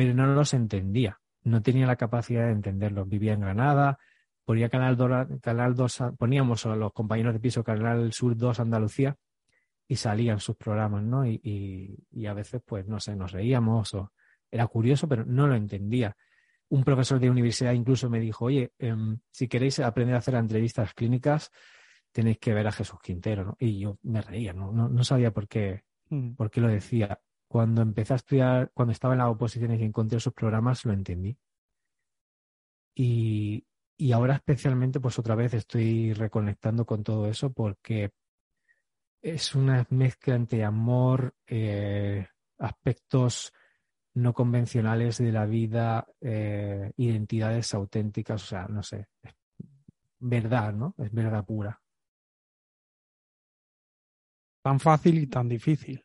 pero 0.00 0.14
no 0.14 0.26
los 0.28 0.54
entendía, 0.54 1.20
no 1.42 1.60
tenía 1.60 1.86
la 1.86 1.96
capacidad 1.96 2.46
de 2.46 2.52
entenderlos. 2.52 3.06
Vivía 3.06 3.34
en 3.34 3.40
Granada, 3.40 3.98
ponía 4.46 4.70
Canal 4.70 4.96
2, 4.96 5.40
Canal 5.42 5.74
2, 5.74 6.04
poníamos 6.16 6.64
a 6.64 6.74
los 6.74 6.94
compañeros 6.94 7.34
de 7.34 7.40
piso 7.40 7.62
Canal 7.62 8.10
Sur 8.14 8.34
2 8.34 8.60
Andalucía 8.60 9.14
y 9.86 9.96
salían 9.96 10.40
sus 10.40 10.56
programas, 10.56 11.02
¿no? 11.02 11.26
Y, 11.26 12.02
y, 12.10 12.24
a 12.24 12.32
veces, 12.32 12.62
pues, 12.64 12.86
no 12.86 12.98
sé, 12.98 13.14
nos 13.14 13.32
reíamos 13.32 13.92
o 13.92 14.10
era 14.50 14.66
curioso, 14.68 15.06
pero 15.06 15.26
no 15.26 15.46
lo 15.46 15.54
entendía. 15.54 16.16
Un 16.70 16.82
profesor 16.82 17.20
de 17.20 17.28
universidad 17.28 17.74
incluso 17.74 18.08
me 18.08 18.20
dijo, 18.20 18.46
oye, 18.46 18.72
em, 18.78 19.18
si 19.30 19.48
queréis 19.48 19.80
aprender 19.80 20.14
a 20.14 20.20
hacer 20.20 20.34
entrevistas 20.34 20.94
clínicas, 20.94 21.50
tenéis 22.10 22.38
que 22.38 22.54
ver 22.54 22.66
a 22.68 22.72
Jesús 22.72 23.00
Quintero, 23.02 23.44
¿no? 23.44 23.56
Y 23.60 23.80
yo 23.80 23.98
me 24.04 24.22
reía, 24.22 24.54
¿no? 24.54 24.72
No, 24.72 25.04
sabía 25.04 25.30
por 25.30 25.46
qué, 25.46 25.82
mm. 26.08 26.36
por 26.36 26.50
qué 26.50 26.62
lo 26.62 26.68
decía. 26.68 27.20
Cuando 27.50 27.82
empecé 27.82 28.12
a 28.12 28.16
estudiar, 28.16 28.70
cuando 28.72 28.92
estaba 28.92 29.14
en 29.14 29.18
la 29.18 29.28
oposición 29.28 29.74
y 29.74 29.82
encontré 29.82 30.20
sus 30.20 30.32
programas, 30.32 30.84
lo 30.84 30.92
entendí. 30.92 31.36
Y, 32.94 33.66
y 33.96 34.12
ahora 34.12 34.36
especialmente, 34.36 35.00
pues 35.00 35.18
otra 35.18 35.34
vez 35.34 35.54
estoy 35.54 36.12
reconectando 36.12 36.86
con 36.86 37.02
todo 37.02 37.26
eso 37.26 37.52
porque 37.52 38.12
es 39.20 39.52
una 39.56 39.84
mezcla 39.90 40.36
entre 40.36 40.62
amor, 40.62 41.34
eh, 41.44 42.24
aspectos 42.58 43.52
no 44.14 44.32
convencionales 44.32 45.18
de 45.18 45.32
la 45.32 45.44
vida, 45.44 46.06
eh, 46.20 46.92
identidades 46.98 47.74
auténticas, 47.74 48.44
o 48.44 48.46
sea, 48.46 48.68
no 48.68 48.84
sé, 48.84 49.08
verdad, 50.20 50.72
¿no? 50.72 50.94
Es 50.98 51.12
verdad 51.12 51.44
pura. 51.44 51.82
Tan 54.62 54.78
fácil 54.78 55.18
y 55.18 55.26
tan 55.26 55.48
difícil. 55.48 56.04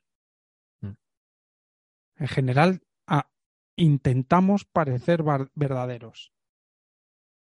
En 2.15 2.27
general, 2.27 2.81
ah, 3.07 3.29
intentamos 3.75 4.65
parecer 4.65 5.24
verdaderos 5.53 6.36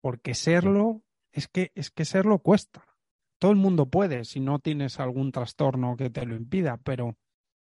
porque 0.01 0.35
serlo 0.35 1.03
es 1.33 1.49
que 1.49 1.73
es 1.75 1.91
que 1.91 2.05
serlo 2.05 2.39
cuesta. 2.39 2.85
Todo 3.39 3.53
el 3.53 3.57
mundo 3.57 3.87
puede 3.87 4.25
si 4.25 4.41
no 4.41 4.59
tienes 4.59 4.99
algún 5.01 5.33
trastorno 5.33 5.97
que 5.97 6.11
te 6.11 6.27
lo 6.27 6.35
impida, 6.35 6.77
pero 6.79 7.17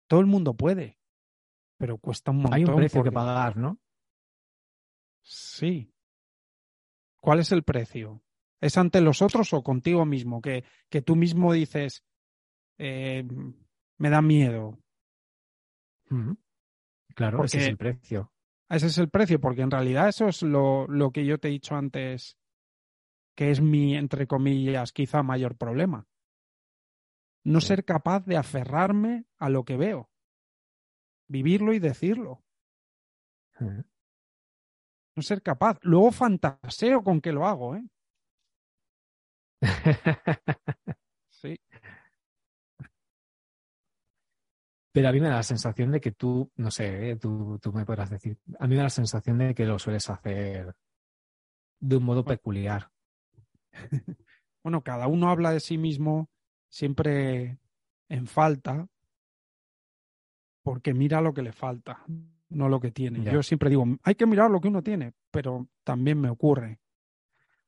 todo 0.07 0.19
el 0.19 0.25
mundo 0.25 0.53
puede. 0.53 0.99
Pero 1.77 1.97
cuesta 1.97 2.31
un 2.31 2.37
montón. 2.37 2.53
Hay 2.53 2.65
un 2.65 2.75
precio 2.75 3.03
que 3.03 3.11
pagar, 3.11 3.57
¿no? 3.57 3.79
Sí. 5.21 5.91
¿Cuál 7.19 7.39
es 7.39 7.51
el 7.51 7.63
precio? 7.63 8.21
¿Es 8.61 8.77
ante 8.77 9.01
los 9.01 9.21
otros 9.21 9.53
o 9.53 9.63
contigo 9.63 10.05
mismo? 10.05 10.41
Que, 10.41 10.63
que 10.89 11.01
tú 11.01 11.15
mismo 11.15 11.51
dices, 11.51 12.03
eh, 12.77 13.27
me 13.97 14.09
da 14.09 14.21
miedo. 14.21 14.77
Claro, 17.15 17.43
ese 17.43 17.59
es 17.59 17.67
el 17.67 17.77
precio. 17.77 18.31
Ese 18.69 18.87
es 18.87 18.97
el 18.97 19.09
precio, 19.09 19.39
porque 19.39 19.61
en 19.61 19.71
realidad 19.71 20.09
eso 20.09 20.27
es 20.27 20.41
lo, 20.41 20.85
lo 20.87 21.11
que 21.11 21.25
yo 21.25 21.39
te 21.39 21.47
he 21.47 21.51
dicho 21.51 21.75
antes, 21.75 22.37
que 23.35 23.51
es 23.51 23.61
mi, 23.61 23.95
entre 23.95 24.27
comillas, 24.27 24.91
quizá 24.91 25.23
mayor 25.23 25.55
problema. 25.55 26.07
No 27.43 27.61
ser 27.61 27.85
capaz 27.85 28.25
de 28.25 28.37
aferrarme 28.37 29.25
a 29.37 29.49
lo 29.49 29.65
que 29.65 29.77
veo. 29.77 30.09
Vivirlo 31.27 31.73
y 31.73 31.79
decirlo. 31.79 32.43
No 33.59 35.21
ser 35.21 35.41
capaz. 35.41 35.77
Luego 35.81 36.11
fantaseo 36.11 37.03
con 37.03 37.21
que 37.21 37.31
lo 37.31 37.45
hago, 37.45 37.75
¿eh? 37.75 37.87
sí. 41.29 41.59
Pero 44.95 45.09
a 45.09 45.11
mí 45.11 45.19
me 45.19 45.27
da 45.27 45.35
la 45.35 45.43
sensación 45.43 45.91
de 45.91 45.99
que 45.99 46.13
tú, 46.13 46.49
no 46.55 46.71
sé, 46.71 47.09
eh, 47.09 47.15
tú, 47.17 47.59
tú, 47.61 47.73
me 47.73 47.83
podrás 47.83 48.09
decir, 48.09 48.37
a 48.57 48.65
mí 48.65 48.69
me 48.69 48.77
da 48.77 48.83
la 48.83 48.89
sensación 48.89 49.37
de 49.39 49.53
que 49.53 49.65
lo 49.65 49.77
sueles 49.77 50.09
hacer 50.09 50.73
de 51.81 51.97
un 51.97 52.03
modo 52.05 52.23
peculiar. 52.23 52.89
bueno, 54.63 54.83
cada 54.83 55.07
uno 55.07 55.29
habla 55.29 55.51
de 55.51 55.59
sí 55.59 55.77
mismo 55.77 56.29
siempre 56.69 57.59
en 58.07 58.25
falta, 58.25 58.87
porque 60.63 60.93
mira 60.93 61.19
lo 61.19 61.33
que 61.33 61.41
le 61.41 61.51
falta, 61.51 62.05
no 62.47 62.69
lo 62.69 62.79
que 62.79 62.91
tiene. 62.91 63.21
Yo 63.29 63.43
siempre 63.43 63.69
digo, 63.69 63.83
hay 64.01 64.15
que 64.15 64.25
mirar 64.25 64.49
lo 64.49 64.61
que 64.61 64.69
uno 64.69 64.81
tiene, 64.81 65.11
pero 65.29 65.67
también 65.83 66.21
me 66.21 66.29
ocurre. 66.29 66.79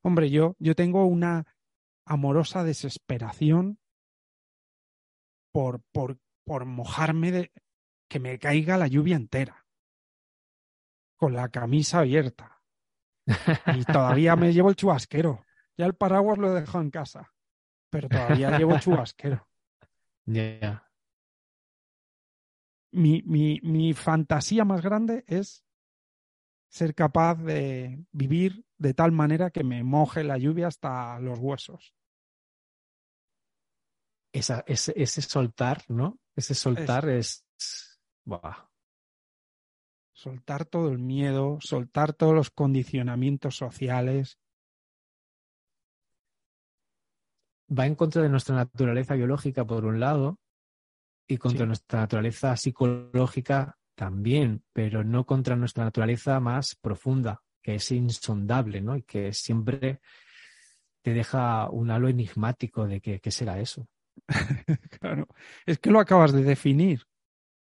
Hombre, 0.01 0.29
yo, 0.29 0.55
yo 0.59 0.75
tengo 0.75 1.05
una 1.05 1.45
amorosa 2.05 2.63
desesperación 2.63 3.79
por, 5.51 5.81
por 5.91 6.17
por 6.47 6.63
mojarme 6.65 7.31
de 7.31 7.51
que 8.07 8.21
me 8.21 8.39
caiga 8.39 8.77
la 8.77 8.87
lluvia 8.87 9.17
entera, 9.17 9.67
con 11.17 11.33
la 11.33 11.49
camisa 11.49 11.99
abierta. 11.99 12.63
Y 13.75 13.83
todavía 13.83 14.37
me 14.37 14.53
llevo 14.53 14.69
el 14.69 14.77
chubasquero. 14.77 15.45
Ya 15.77 15.85
el 15.85 15.93
paraguas 15.93 16.37
lo 16.37 16.49
he 16.49 16.61
dejado 16.61 16.81
en 16.81 16.89
casa, 16.89 17.33
pero 17.89 18.07
todavía 18.07 18.57
llevo 18.57 18.73
el 18.73 18.79
chubasquero. 18.79 19.45
Ya. 20.29 20.85
Mi, 22.91 23.21
mi, 23.25 23.61
mi 23.63 23.93
fantasía 23.93 24.65
más 24.65 24.81
grande 24.81 25.23
es 25.25 25.63
ser 26.67 26.93
capaz 26.93 27.35
de 27.35 28.03
vivir 28.11 28.65
de 28.77 28.93
tal 28.93 29.13
manera 29.13 29.51
que 29.51 29.63
me 29.63 29.85
moje 29.85 30.25
la 30.25 30.37
lluvia 30.37 30.67
hasta 30.67 31.17
los 31.21 31.39
huesos. 31.39 31.95
Esa, 34.33 34.65
ese, 34.67 34.91
ese 34.97 35.21
soltar, 35.21 35.85
¿no? 35.87 36.19
Ese 36.37 36.53
soltar 36.53 37.09
es... 37.09 37.43
Soltar 40.13 40.65
todo 40.65 40.89
el 40.89 40.99
miedo, 40.99 41.57
soltar 41.61 42.13
todos 42.13 42.33
los 42.35 42.51
condicionamientos 42.51 43.55
sociales. 43.55 44.39
Va 47.69 47.87
en 47.87 47.95
contra 47.95 48.21
de 48.21 48.29
nuestra 48.29 48.55
naturaleza 48.55 49.15
biológica, 49.15 49.65
por 49.65 49.83
un 49.85 49.99
lado, 49.99 50.39
y 51.27 51.37
contra 51.37 51.65
Sí. 51.65 51.67
nuestra 51.67 52.01
naturaleza 52.01 52.55
psicológica 52.55 53.77
también, 53.95 54.63
pero 54.73 55.03
no 55.03 55.25
contra 55.25 55.55
nuestra 55.55 55.85
naturaleza 55.85 56.39
más 56.39 56.75
profunda, 56.75 57.41
que 57.63 57.75
es 57.75 57.91
insondable, 57.91 58.79
¿no? 58.81 58.95
Y 58.95 59.01
que 59.03 59.33
siempre 59.33 60.01
te 61.01 61.13
deja 61.13 61.69
un 61.69 61.89
halo 61.89 62.09
enigmático 62.09 62.85
de 62.85 63.01
que, 63.01 63.19
qué 63.19 63.31
será 63.31 63.59
eso. 63.59 63.87
Claro, 64.99 65.27
es 65.65 65.79
que 65.79 65.91
lo 65.91 65.99
acabas 65.99 66.33
de 66.33 66.43
definir. 66.43 67.07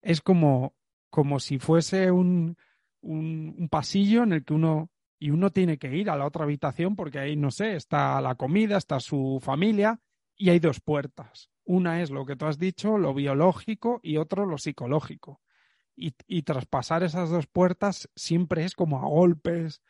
Es 0.02 0.22
como, 0.22 0.76
como 1.10 1.40
si 1.40 1.60
fuese 1.60 2.12
un, 2.12 2.58
un, 3.02 3.68
pasillo 3.70 4.24
en 4.24 4.34
el 4.34 4.46
que 4.46 4.54
uno, 4.54 4.92
y 5.20 5.32
uno 5.32 5.52
tiene 5.52 5.78
que 5.78 5.96
ir 5.96 6.10
a 6.10 6.16
la 6.16 6.26
otra 6.26 6.44
habitación 6.44 6.96
porque 6.96 7.20
ahí, 7.20 7.36
no 7.36 7.52
sé, 7.52 7.76
está 7.76 8.22
la 8.22 8.36
comida, 8.36 8.78
está 8.78 9.00
su 9.00 9.40
familia 9.42 10.00
y 10.36 10.50
hay 10.50 10.60
dos 10.60 10.80
puertas. 10.80 11.50
Una 11.66 12.02
es 12.02 12.12
lo 12.12 12.26
que 12.26 12.36
tú 12.36 12.46
has 12.46 12.60
dicho, 12.60 12.98
lo 12.98 13.14
biológico, 13.14 14.00
y 14.04 14.18
otro 14.18 14.46
lo 14.46 14.58
psicológico. 14.58 15.42
Y, 15.96 16.14
y 16.28 16.44
traspasar 16.44 17.04
esas 17.04 17.30
dos 17.30 17.48
puertas 17.48 18.10
siempre 18.16 18.64
es 18.64 18.76
como 18.76 19.00
a 19.00 19.08
golpes, 19.08 19.82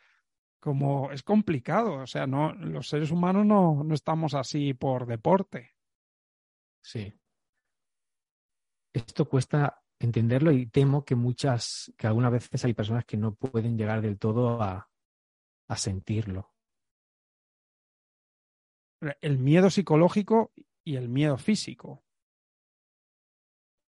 como 0.60 1.12
es 1.12 1.22
complicado. 1.22 1.96
O 1.96 2.06
sea, 2.06 2.26
no, 2.26 2.54
los 2.54 2.88
seres 2.88 3.10
humanos 3.10 3.46
no, 3.46 3.84
no 3.84 3.94
estamos 3.94 4.34
así 4.34 4.74
por 4.74 5.06
deporte. 5.06 5.77
Sí. 6.92 7.12
Esto 8.92 9.28
cuesta 9.28 9.80
entenderlo 9.98 10.52
y 10.52 10.66
temo 10.66 11.04
que 11.04 11.14
muchas, 11.14 11.92
que 11.96 12.06
algunas 12.06 12.32
veces 12.32 12.64
hay 12.64 12.74
personas 12.74 13.04
que 13.04 13.16
no 13.16 13.34
pueden 13.34 13.76
llegar 13.76 14.00
del 14.00 14.18
todo 14.18 14.62
a, 14.62 14.88
a 15.68 15.76
sentirlo. 15.76 16.52
el 19.20 19.38
miedo 19.38 19.70
psicológico 19.70 20.52
y 20.84 20.96
el 20.96 21.08
miedo 21.08 21.36
físico. 21.36 22.04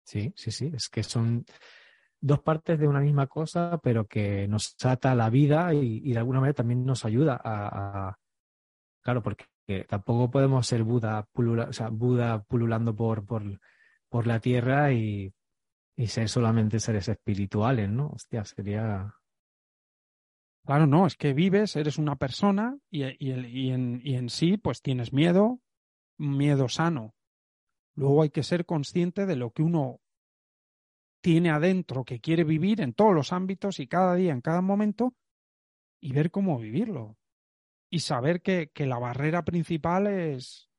Sí, 0.05 0.33
sí, 0.35 0.51
sí. 0.51 0.71
Es 0.75 0.89
que 0.89 1.03
son 1.03 1.45
dos 2.21 2.41
partes 2.41 2.79
de 2.79 2.87
una 2.87 2.99
misma 3.01 3.27
cosa, 3.27 3.79
pero 3.83 4.07
que 4.07 4.47
nos 4.47 4.75
ata 4.83 5.11
a 5.11 5.15
la 5.15 5.29
vida 5.29 5.73
y, 5.73 6.01
y 6.03 6.13
de 6.13 6.19
alguna 6.19 6.39
manera 6.41 6.55
también 6.55 6.85
nos 6.85 7.05
ayuda 7.05 7.39
a, 7.43 8.09
a- 8.09 8.19
claro, 9.03 9.23
porque 9.23 9.45
tampoco 9.87 10.29
podemos 10.31 10.67
ser 10.67 10.83
Buda, 10.83 11.27
pulula- 11.33 11.69
o 11.69 11.73
sea, 11.73 11.89
Buda 11.89 12.43
pululando 12.43 12.95
por, 12.95 13.25
por, 13.25 13.43
por 14.09 14.27
la 14.27 14.39
tierra 14.39 14.91
y, 14.93 15.33
y 15.95 16.07
ser 16.07 16.29
solamente 16.29 16.79
seres 16.79 17.07
espirituales, 17.09 17.89
¿no? 17.89 18.09
Hostia, 18.09 18.45
sería. 18.45 19.15
Claro, 20.65 20.85
no, 20.87 21.07
es 21.07 21.15
que 21.15 21.33
vives, 21.33 21.75
eres 21.75 21.97
una 21.97 22.15
persona 22.17 22.77
y, 22.89 23.03
y 23.05 23.31
y 23.31 23.71
en, 23.71 23.99
y 24.03 24.15
en 24.15 24.29
sí 24.29 24.57
pues 24.57 24.81
tienes 24.81 25.11
miedo, 25.11 25.59
miedo 26.17 26.69
sano. 26.69 27.15
Luego 27.95 28.23
hay 28.23 28.29
que 28.29 28.43
ser 28.43 28.65
consciente 28.65 29.25
de 29.25 29.35
lo 29.35 29.51
que 29.51 29.63
uno 29.63 29.99
tiene 31.21 31.51
adentro, 31.51 32.03
que 32.03 32.19
quiere 32.19 32.43
vivir 32.43 32.81
en 32.81 32.93
todos 32.93 33.13
los 33.13 33.31
ámbitos 33.33 33.79
y 33.79 33.87
cada 33.87 34.15
día, 34.15 34.33
en 34.33 34.41
cada 34.41 34.61
momento, 34.61 35.13
y 36.01 36.13
ver 36.13 36.31
cómo 36.31 36.59
vivirlo. 36.59 37.17
Y 37.91 37.99
saber 37.99 38.41
que, 38.41 38.71
que 38.73 38.87
la 38.87 38.97
barrera 38.97 39.43
principal 39.43 40.07
es, 40.07 40.71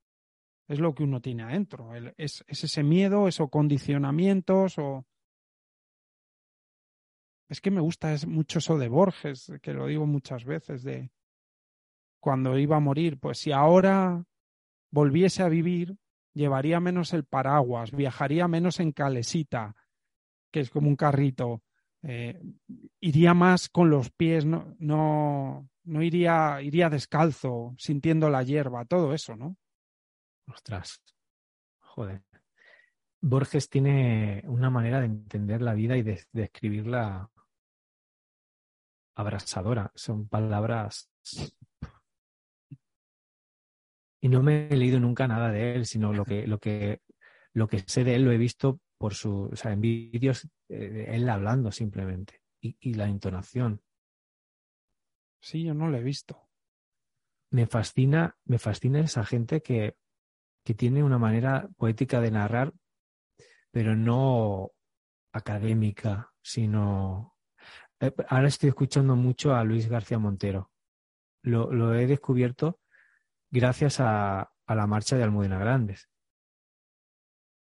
es 0.67 0.81
lo 0.81 0.95
que 0.95 1.03
uno 1.03 1.21
tiene 1.21 1.43
adentro. 1.43 1.95
es, 2.17 2.43
es 2.47 2.65
ese 2.65 2.83
miedo, 2.83 3.29
esos 3.29 3.51
condicionamientos 3.51 4.79
o... 4.79 5.07
Es 7.49 7.61
que 7.61 7.71
me 7.71 7.83
gusta 7.83 8.17
mucho 8.27 8.61
eso 8.61 8.79
de 8.79 8.89
Borges, 8.89 9.53
que 9.61 9.75
lo 9.75 9.87
digo 9.87 10.07
muchas 10.07 10.47
veces, 10.47 10.83
de 10.83 11.11
cuando 12.19 12.57
iba 12.57 12.77
a 12.77 12.81
morir, 12.81 13.19
pues 13.19 13.39
si 13.39 13.53
ahora 13.53 14.25
volviese 14.91 15.43
a 15.43 15.49
vivir, 15.49 15.99
llevaría 16.33 16.81
menos 16.81 17.13
el 17.13 17.25
paraguas, 17.25 17.91
viajaría 17.91 18.49
menos 18.49 18.81
en 18.81 18.93
calesita, 18.93 19.75
que 20.51 20.61
es 20.61 20.71
como 20.71 20.89
un 20.89 20.97
carrito, 20.97 21.63
eh, 22.03 22.41
iría 23.01 23.35
más 23.35 23.69
con 23.69 23.91
los 23.91 24.11
pies, 24.11 24.47
no, 24.47 24.75
no, 24.79 25.69
no 25.85 26.03
iría, 26.03 26.61
iría 26.63 26.89
descalzo, 26.91 27.75
sintiendo 27.79 28.31
la 28.31 28.43
hierba, 28.43 28.85
todo 28.85 29.13
eso, 29.15 29.37
¿no? 29.37 29.57
Ostras. 30.47 31.03
Joder. 31.81 32.23
Borges 33.21 33.69
tiene 33.69 34.43
una 34.47 34.71
manera 34.71 35.01
de 35.01 35.07
entender 35.07 35.63
la 35.63 35.75
vida 35.75 35.97
y 35.97 36.03
de, 36.03 36.25
escribirla 36.33 37.31
abrasadora. 39.15 39.93
Son 39.95 40.29
palabras. 40.29 41.09
Y 44.21 44.29
no 44.29 44.43
me 44.43 44.69
he 44.69 44.77
leído 44.77 44.99
nunca 44.99 45.29
nada 45.29 45.51
de 45.51 45.75
él, 45.75 45.87
sino 45.87 46.13
lo 46.13 46.25
que, 46.25 46.47
lo 46.47 46.59
que, 46.59 47.01
lo 47.53 47.69
que 47.69 47.81
sé 47.87 48.05
de 48.05 48.17
él 48.17 48.25
lo 48.25 48.33
he 48.33 48.39
visto 48.39 48.81
por 48.99 49.15
su, 49.15 49.51
o 49.53 49.57
sea, 49.57 49.73
en 49.73 49.81
vídeos 49.81 50.49
eh, 50.69 51.07
él 51.09 51.29
hablando 51.29 51.71
simplemente. 51.71 52.41
Y 52.61 52.95
la 52.95 53.09
entonación. 53.09 53.83
Sí, 55.43 55.65
yo 55.65 55.75
no 55.75 55.89
lo 55.89 55.99
he 55.99 56.03
visto. 56.03 56.49
Me 57.51 57.67
fascina, 57.67 58.39
me 58.45 58.59
fascina 58.59 59.01
esa 59.01 59.25
gente 59.25 59.61
que, 59.61 59.97
que 60.65 60.75
tiene 60.75 61.03
una 61.03 61.19
manera 61.19 61.69
poética 61.77 62.21
de 62.21 62.31
narrar, 62.31 62.73
pero 63.71 63.97
no 63.97 64.71
académica, 65.33 66.33
sino... 66.41 67.37
Eh, 68.01 68.13
Ahora 68.29 68.49
estoy 68.49 68.69
escuchando 68.69 69.17
mucho 69.17 69.55
a 69.55 69.65
Luis 69.65 69.89
García 69.89 70.19
Montero. 70.19 70.71
Lo, 71.43 71.73
lo 71.73 71.95
he 71.95 72.07
descubierto 72.07 72.79
gracias 73.51 73.99
a, 74.01 74.53
a 74.67 74.75
la 74.75 74.87
marcha 74.87 75.17
de 75.17 75.25
Almudena 75.25 75.59
Grandes. 75.59 76.09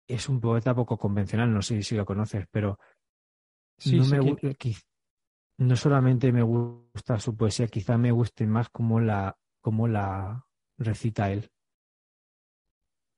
Es 0.07 0.27
un 0.27 0.41
poeta 0.41 0.73
poco 0.73 0.97
convencional, 0.97 1.53
no 1.53 1.61
sé 1.61 1.83
si 1.83 1.95
lo 1.95 2.05
conoces, 2.05 2.47
pero 2.49 2.79
Sí, 3.77 3.95
no, 3.95 4.03
sé 4.03 4.15
me 4.15 4.19
quiz- 4.57 4.88
no 5.59 5.75
solamente 5.75 6.31
me 6.31 6.41
gusta 6.43 7.19
su 7.19 7.35
poesía, 7.37 7.67
quizá 7.67 7.97
me 7.97 8.11
guste 8.11 8.47
más 8.47 8.69
cómo 8.69 8.99
la, 8.99 9.37
cómo 9.61 9.87
la 9.87 10.45
recita 10.77 11.31
él. 11.31 11.51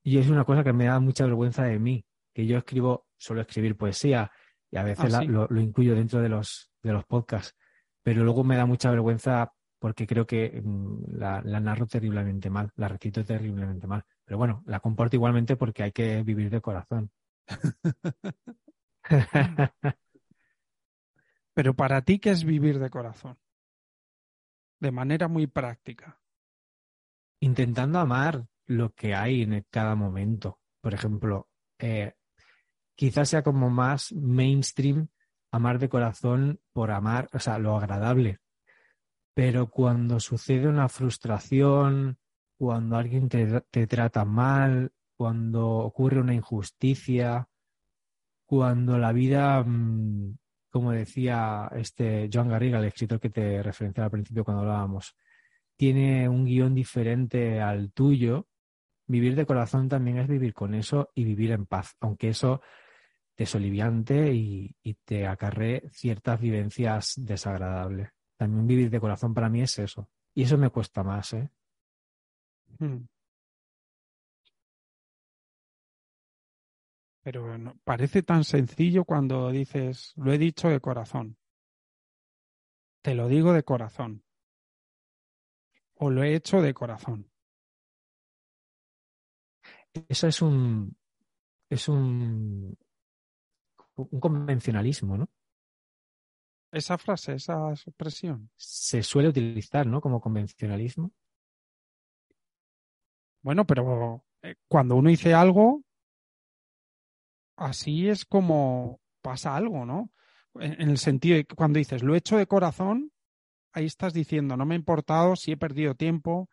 Y 0.03 0.17
es 0.17 0.29
una 0.29 0.43
cosa 0.45 0.63
que 0.63 0.73
me 0.73 0.85
da 0.85 0.99
mucha 0.99 1.25
vergüenza 1.25 1.63
de 1.63 1.77
mí, 1.79 2.05
que 2.33 2.45
yo 2.47 2.57
escribo, 2.57 3.05
suelo 3.17 3.41
escribir 3.41 3.77
poesía 3.77 4.31
y 4.71 4.77
a 4.77 4.83
veces 4.83 5.05
Ah, 5.05 5.09
la- 5.09 5.19
sí. 5.21 5.27
lo, 5.27 5.47
lo 5.49 5.61
incluyo 5.61 5.95
dentro 5.95 6.21
de 6.21 6.29
los, 6.29 6.71
de 6.81 6.93
los 6.93 7.05
podcasts, 7.05 7.55
pero 8.03 8.23
luego 8.23 8.43
me 8.43 8.55
da 8.55 8.65
mucha 8.65 8.89
vergüenza 8.89 9.53
porque 9.79 10.07
creo 10.07 10.25
que 10.25 10.61
mm, 10.63 11.17
la, 11.17 11.41
la 11.43 11.59
narro 11.59 11.85
terriblemente 11.87 12.49
mal, 12.49 12.71
la 12.75 12.87
recito 12.87 13.23
terriblemente 13.23 13.87
mal. 13.87 14.03
Pero 14.25 14.37
bueno, 14.39 14.63
la 14.65 14.79
comporto 14.79 15.15
igualmente 15.15 15.55
porque 15.55 15.83
hay 15.83 15.91
que 15.91 16.23
vivir 16.23 16.49
de 16.49 16.61
corazón. 16.61 17.11
Pero 21.61 21.75
para 21.75 22.01
ti, 22.01 22.17
¿qué 22.17 22.31
es 22.31 22.43
vivir 22.43 22.79
de 22.79 22.89
corazón? 22.89 23.37
De 24.79 24.91
manera 24.91 25.27
muy 25.27 25.45
práctica. 25.45 26.19
intentando 27.39 27.99
amar 27.99 28.47
lo 28.65 28.95
que 28.95 29.13
hay 29.13 29.43
en 29.43 29.63
cada 29.69 29.93
momento. 29.93 30.59
Por 30.81 30.95
ejemplo, 30.95 31.49
eh, 31.77 32.15
quizás 32.95 33.29
sea 33.29 33.43
como 33.43 33.69
más 33.69 34.11
mainstream 34.11 35.09
amar 35.51 35.77
de 35.77 35.87
corazón 35.87 36.59
por 36.73 36.89
amar, 36.89 37.29
o 37.31 37.37
sea, 37.37 37.59
lo 37.59 37.77
agradable. 37.77 38.39
Pero 39.35 39.69
cuando 39.69 40.19
sucede 40.19 40.67
una 40.67 40.89
frustración, 40.89 42.17
cuando 42.57 42.97
alguien 42.97 43.29
te, 43.29 43.85
trata 43.85 44.25
mal, 44.25 44.93
cuando 45.15 45.67
ocurre 45.69 46.21
una 46.21 46.33
injusticia, 46.33 47.47
cuando 48.47 48.97
la 48.97 49.11
vida, 49.11 49.63
mm, 49.63 50.39
como 50.71 50.91
decía 50.91 51.69
este 51.75 52.29
Joan 52.33 52.49
Garriga, 52.49 52.79
el 52.79 52.85
escritor 52.85 53.19
que 53.19 53.29
te 53.29 53.61
referenciaba 53.61 54.05
al 54.05 54.11
principio 54.11 54.43
cuando 54.43 54.63
hablábamos, 54.63 55.15
tiene 55.75 56.27
un 56.29 56.45
guion 56.45 56.73
diferente 56.73 57.61
al 57.61 57.91
tuyo, 57.91 58.47
vivir 59.07 59.35
de 59.35 59.45
corazón 59.45 59.89
también 59.89 60.17
es 60.17 60.27
vivir 60.27 60.53
con 60.53 60.73
eso 60.73 61.11
y 61.13 61.25
vivir 61.25 61.51
en 61.51 61.65
paz, 61.65 61.95
aunque 61.99 62.29
eso 62.29 62.61
te 63.35 63.45
soliviante 63.45 64.33
y, 64.33 64.75
te 65.03 65.27
acarree 65.27 65.89
ciertas 65.91 66.39
vivencias 66.39 67.13
desagradables. 67.17 68.09
También 68.37 68.67
vivir 68.67 68.89
de 68.89 68.99
corazón 68.99 69.33
para 69.33 69.49
mí 69.49 69.61
es 69.61 69.77
eso. 69.79 70.09
Y 70.33 70.43
eso 70.43 70.57
me 70.57 70.69
cuesta 70.69 71.03
más, 71.03 71.33
¿eh? 71.33 71.49
Mm. 72.79 73.05
Pero 77.23 77.57
no- 77.57 77.75
parece 77.83 78.23
tan 78.23 78.43
sencillo 78.43 79.05
cuando 79.05 79.51
dices, 79.51 80.13
lo 80.15 80.31
he 80.33 80.37
dicho 80.37 80.69
de 80.69 80.79
corazón. 80.79 81.37
te 83.03 83.15
lo 83.15 83.27
digo 83.27 83.51
de 83.53 83.63
corazón. 83.63 84.23
O 85.95 86.11
lo 86.11 86.23
he 86.23 86.35
hecho 86.35 86.61
de 86.61 86.73
corazón. 86.73 87.31
Eso 90.07 90.27
es 90.27 90.41
un, 90.41 90.95
es 91.69 91.89
un, 91.89 92.77
un 93.95 94.19
convencionalismo, 94.19 95.17
¿no? 95.17 95.29
Esa 96.71 96.97
frase, 96.97 97.33
esa 97.33 97.71
expresión. 97.71 98.49
Se 98.55 99.03
suele 99.03 99.29
utilizar, 99.29 99.85
¿no? 99.85 99.99
Como 99.99 100.21
convencionalismo. 100.21 101.11
Bueno, 103.41 103.65
pero 103.65 104.23
eh, 104.43 104.55
cuando 104.67 104.95
uno 104.95 105.09
dice 105.09 105.33
algo, 105.33 105.83
así 107.61 108.09
es 108.09 108.25
como 108.25 108.99
pasa 109.21 109.55
algo, 109.55 109.85
¿no? 109.85 110.11
En, 110.55 110.89
el 110.89 110.97
sentido 110.97 111.37
de 111.37 111.45
que 111.45 111.55
cuando 111.55 111.79
dices 111.79 112.03
lo 112.03 112.13
he 112.13 112.17
hecho 112.17 112.37
de 112.37 112.47
corazón, 112.47 113.11
ahí 113.71 113.85
estás 113.85 114.13
diciendo 114.13 114.57
no 114.57 114.65
me 114.65 114.75
ha 114.75 114.77
importado 114.77 115.35
si 115.35 115.51
he 115.51 115.57
perdido 115.57 115.95
tiempo 115.95 116.49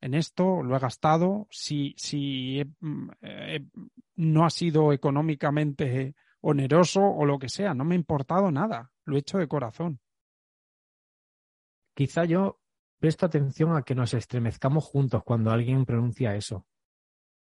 en 0.00 0.14
esto, 0.14 0.64
lo 0.64 0.76
he 0.76 0.80
gastado, 0.80 1.46
si, 1.50 1.94
si 1.96 2.60
mm, 2.80 3.08
no 4.16 4.44
ha 4.44 4.50
sido 4.50 4.92
económicamente 4.92 6.16
oneroso 6.40 7.02
o 7.02 7.24
lo 7.24 7.38
que 7.38 7.48
sea, 7.48 7.72
no 7.72 7.84
me 7.84 7.94
ha 7.94 7.98
importado 7.98 8.50
nada, 8.50 8.90
lo 9.04 9.14
he 9.14 9.20
hecho 9.20 9.38
de 9.38 9.46
corazón. 9.46 10.00
Quizá 11.94 12.24
yo 12.24 12.60
presto 12.98 13.26
atención 13.26 13.76
a 13.76 13.82
que 13.82 13.94
nos 13.94 14.12
estremezcamos 14.12 14.84
juntos 14.84 15.22
cuando 15.24 15.52
alguien 15.52 15.84
pronuncia 15.84 16.34
eso. 16.34 16.66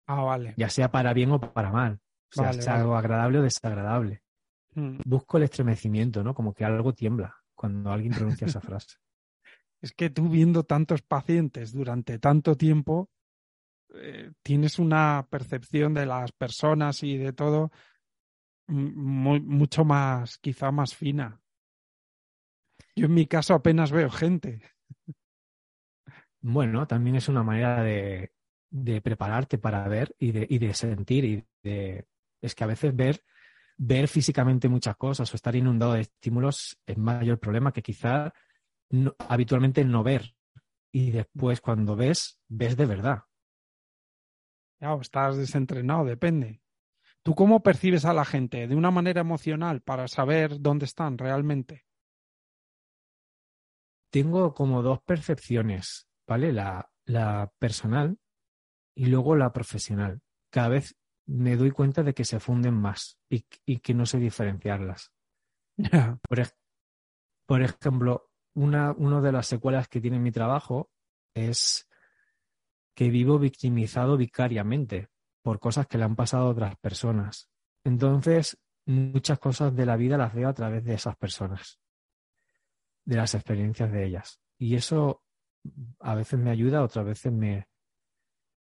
Ah, 0.07 0.23
vale. 0.23 0.55
Ya 0.59 0.69
sea 0.69 0.91
para 0.91 1.15
bien 1.15 1.31
o 1.31 1.41
para 1.41 1.71
mal. 1.71 2.01
O 2.37 2.43
sea, 2.43 2.53
sea 2.53 2.77
algo 2.77 2.97
agradable 2.97 3.39
o 3.39 3.43
desagradable. 3.43 4.23
Mm. 4.75 5.01
Busco 5.05 5.37
el 5.37 5.45
estremecimiento, 5.45 6.23
¿no? 6.23 6.35
Como 6.35 6.55
que 6.55 6.65
algo 6.65 6.93
tiembla 6.93 7.37
cuando 7.55 7.91
alguien 7.91 8.13
pronuncia 8.15 8.47
esa 8.47 8.61
frase. 8.61 8.97
Es 9.83 9.93
que 9.93 10.11
tú 10.11 10.29
viendo 10.29 10.63
tantos 10.63 11.03
pacientes 11.03 11.73
durante 11.73 12.21
tanto 12.21 12.57
tiempo, 12.57 13.11
eh, 13.95 14.31
tienes 14.41 14.79
una 14.79 15.27
percepción 15.29 15.93
de 15.93 16.07
las 16.07 16.31
personas 16.31 17.03
y 17.03 17.19
de 17.19 17.33
todo 17.33 17.73
mucho 18.69 19.85
más, 19.85 20.39
quizá 20.39 20.71
más 20.71 20.95
fina. 20.95 21.43
Yo 22.95 23.07
en 23.07 23.15
mi 23.15 23.27
caso 23.27 23.55
apenas 23.55 23.91
veo 23.91 24.09
gente. 24.09 24.63
Bueno, 26.41 26.87
también 26.87 27.17
es 27.17 27.29
una 27.29 27.43
manera 27.43 27.83
de, 27.83 28.33
de 28.71 29.01
prepararte 29.01 29.59
para 29.59 29.87
ver 29.89 30.15
y 30.19 30.33
de, 30.33 30.47
y 30.49 30.59
de 30.59 30.75
sentir. 30.75 31.25
Y 31.25 31.47
de, 31.63 32.07
es 32.43 32.55
que 32.55 32.65
a 32.65 32.67
veces 32.67 32.95
ver, 32.95 33.25
ver 33.79 34.09
físicamente 34.09 34.69
muchas 34.69 34.97
cosas 34.97 35.33
o 35.33 35.37
estar 35.37 35.55
inundado 35.57 35.95
de 35.95 36.03
estímulos 36.03 36.79
es 36.85 36.99
mayor 36.99 37.39
problema 37.39 37.73
que 37.73 37.83
quizá 37.83 38.33
habitualmente 39.29 39.85
no 39.85 40.03
ver. 40.03 40.35
Y 40.93 41.11
después 41.11 41.61
cuando 41.61 41.97
ves, 41.97 42.39
ves 42.49 42.77
de 42.77 42.85
verdad. 42.85 43.23
Ya, 44.81 44.93
o 44.95 45.01
estás 45.01 45.37
desentrenado, 45.37 46.05
depende. 46.05 46.61
¿Tú 47.23 47.35
cómo 47.35 47.63
percibes 47.63 48.05
a 48.05 48.13
la 48.13 48.25
gente? 48.25 48.67
¿De 48.67 48.75
una 48.75 48.91
manera 48.91 49.21
emocional 49.21 49.81
para 49.81 50.09
saber 50.09 50.61
dónde 50.61 50.87
están 50.87 51.17
realmente? 51.17 51.87
Tengo 54.11 54.53
como 54.53 54.83
dos 54.83 55.01
percepciones, 55.03 56.09
¿vale? 56.27 56.53
La, 56.53 56.91
la 57.05 57.51
personal 57.59 58.19
y 58.95 59.07
luego 59.07 59.37
la 59.37 59.53
profesional. 59.53 60.21
Cada 60.51 60.69
vez 60.69 60.97
me 61.33 61.57
doy 61.57 61.71
cuenta 61.71 62.03
de 62.03 62.15
que 62.15 62.25
se 62.25 62.41
funden 62.41 62.75
más 62.75 63.19
y, 63.29 63.45
y 63.65 63.79
que 63.79 63.95
no 63.95 64.07
sé 64.07 64.19
diferenciarlas. 64.19 65.13
Por, 66.29 66.43
por, 67.47 67.63
ejemplo, 67.63 68.31
una, 68.55 68.93
una 68.93 69.21
de 69.21 69.33
las 69.33 69.47
secuelas 69.47 69.89
que 69.89 70.01
tiene 70.01 70.19
mi 70.19 70.31
trabajo 70.31 70.91
es 71.35 71.89
que 72.95 73.09
vivo 73.09 73.39
victimizado 73.39 74.17
vicariamente 74.17 75.09
por 75.43 75.59
cosas 75.59 75.87
que 75.87 75.99
le 75.99 76.05
han 76.05 76.15
pasado 76.15 76.45
a 76.47 76.51
otras 76.51 76.77
personas. 76.77 77.49
Entonces, 77.85 78.59
muchas 78.87 79.39
cosas 79.39 79.75
de 79.75 79.87
la 79.87 79.97
vida 79.97 80.19
las 80.19 80.35
veo 80.35 80.49
a 80.49 80.55
través 80.55 80.85
de 80.85 80.95
esas 80.95 81.17
personas, 81.17 81.81
de 83.05 83.17
las 83.17 83.35
experiencias 83.35 83.91
de 83.91 84.05
ellas. 84.05 84.41
Y 84.59 84.77
eso 84.77 85.25
a 86.01 86.15
veces 86.15 86.39
me 86.39 86.51
ayuda, 86.51 86.83
otras 86.83 87.07
veces 87.07 87.33
me... 87.33 87.69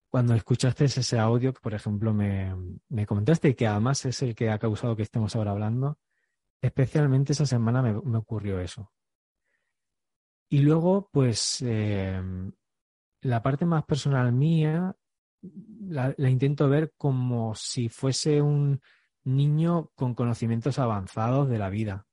Cuando 0.10 0.34
escuchaste 0.34 0.86
ese 0.86 1.19
audio, 1.19 1.54
que 1.54 1.62
por 1.62 1.74
ejemplo 1.74 2.13
me, 2.13 2.56
me 2.89 3.06
comentaste 3.06 3.50
y 3.50 3.54
que 3.54 3.67
además 3.67 4.06
es 4.06 4.22
el 4.24 4.34
que 4.36 4.50
ha 4.50 4.58
causado 4.58 4.95
que 4.95 5.04
estemos 5.04 5.36
ahora 5.36 5.52
hablando, 5.52 6.00
especialmente 6.62 7.34
esa 7.34 7.45
semana 7.45 7.82
me, 7.82 8.17
ocurrió 8.17 8.60
eso. 8.60 8.91
Y 10.50 10.60
luego, 10.60 11.10
pues, 11.12 11.62
eh, 11.62 12.22
la 13.22 13.43
parte 13.43 13.65
más 13.65 13.86
personal 13.86 14.32
mía 14.34 14.95
la, 15.41 16.13
intento 16.30 16.69
ver 16.69 16.93
como 16.98 17.56
si 17.56 17.89
fuese 17.89 18.41
un 18.41 18.82
niño 19.24 19.91
con 19.95 20.15
conocimientos 20.15 20.80
avanzados 20.80 21.50
de 21.50 21.60
la 21.60 21.69
vida. 21.69 22.08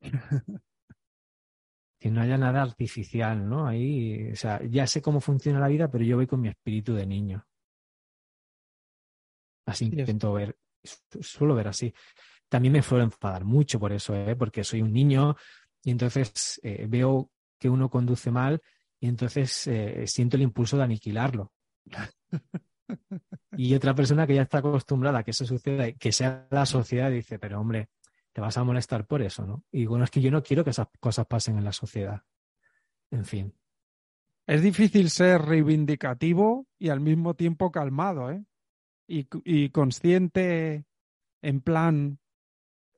que 2.00 2.10
no 2.10 2.22
haya 2.22 2.38
nada 2.38 2.62
artificial, 2.62 3.46
¿no? 3.46 3.66
Ahí, 3.66 4.30
o 4.32 4.36
sea, 4.36 4.60
ya 4.64 4.86
sé 4.86 5.02
cómo 5.02 5.20
funciona 5.20 5.60
la 5.60 5.68
vida, 5.68 5.90
pero 5.90 6.02
yo 6.02 6.16
voy 6.16 6.26
con 6.26 6.40
mi 6.40 6.48
espíritu 6.48 6.94
de 6.94 7.06
niño. 7.06 7.46
Así 9.66 9.84
intento 9.84 10.32
ver, 10.32 10.56
suelo 10.82 11.54
ver 11.54 11.68
así. 11.68 11.92
También 12.48 12.72
me 12.72 12.82
suelo 12.82 13.04
enfadar 13.04 13.44
mucho 13.44 13.78
por 13.78 13.92
eso, 13.92 14.16
¿eh? 14.16 14.34
porque 14.34 14.64
soy 14.64 14.80
un 14.80 14.94
niño 14.94 15.36
y 15.84 15.90
entonces 15.90 16.58
eh, 16.64 16.86
veo 16.88 17.30
que 17.58 17.68
uno 17.68 17.90
conduce 17.90 18.30
mal 18.30 18.62
y 18.98 19.06
entonces 19.06 19.66
eh, 19.66 20.06
siento 20.06 20.36
el 20.36 20.42
impulso 20.42 20.78
de 20.78 20.84
aniquilarlo. 20.84 21.52
y 23.58 23.74
otra 23.74 23.94
persona 23.94 24.26
que 24.26 24.34
ya 24.36 24.42
está 24.42 24.58
acostumbrada 24.58 25.18
a 25.18 25.22
que 25.22 25.32
eso 25.32 25.44
suceda, 25.44 25.92
que 25.92 26.12
sea 26.12 26.48
la 26.50 26.64
sociedad, 26.64 27.10
dice, 27.10 27.38
pero 27.38 27.60
hombre, 27.60 27.90
te 28.40 28.44
vas 28.44 28.56
a 28.56 28.64
molestar 28.64 29.06
por 29.06 29.20
eso, 29.20 29.44
¿no? 29.44 29.64
Y 29.70 29.84
bueno, 29.84 30.04
es 30.04 30.10
que 30.10 30.22
yo 30.22 30.30
no 30.30 30.42
quiero 30.42 30.64
que 30.64 30.70
esas 30.70 30.88
cosas 30.98 31.26
pasen 31.26 31.58
en 31.58 31.64
la 31.64 31.74
sociedad. 31.74 32.22
En 33.10 33.26
fin. 33.26 33.52
Es 34.46 34.62
difícil 34.62 35.10
ser 35.10 35.42
reivindicativo 35.42 36.66
y 36.78 36.88
al 36.88 37.00
mismo 37.00 37.34
tiempo 37.34 37.70
calmado, 37.70 38.30
¿eh? 38.30 38.42
Y, 39.06 39.68
consciente 39.68 40.86
en 41.42 41.60
plan, 41.60 42.18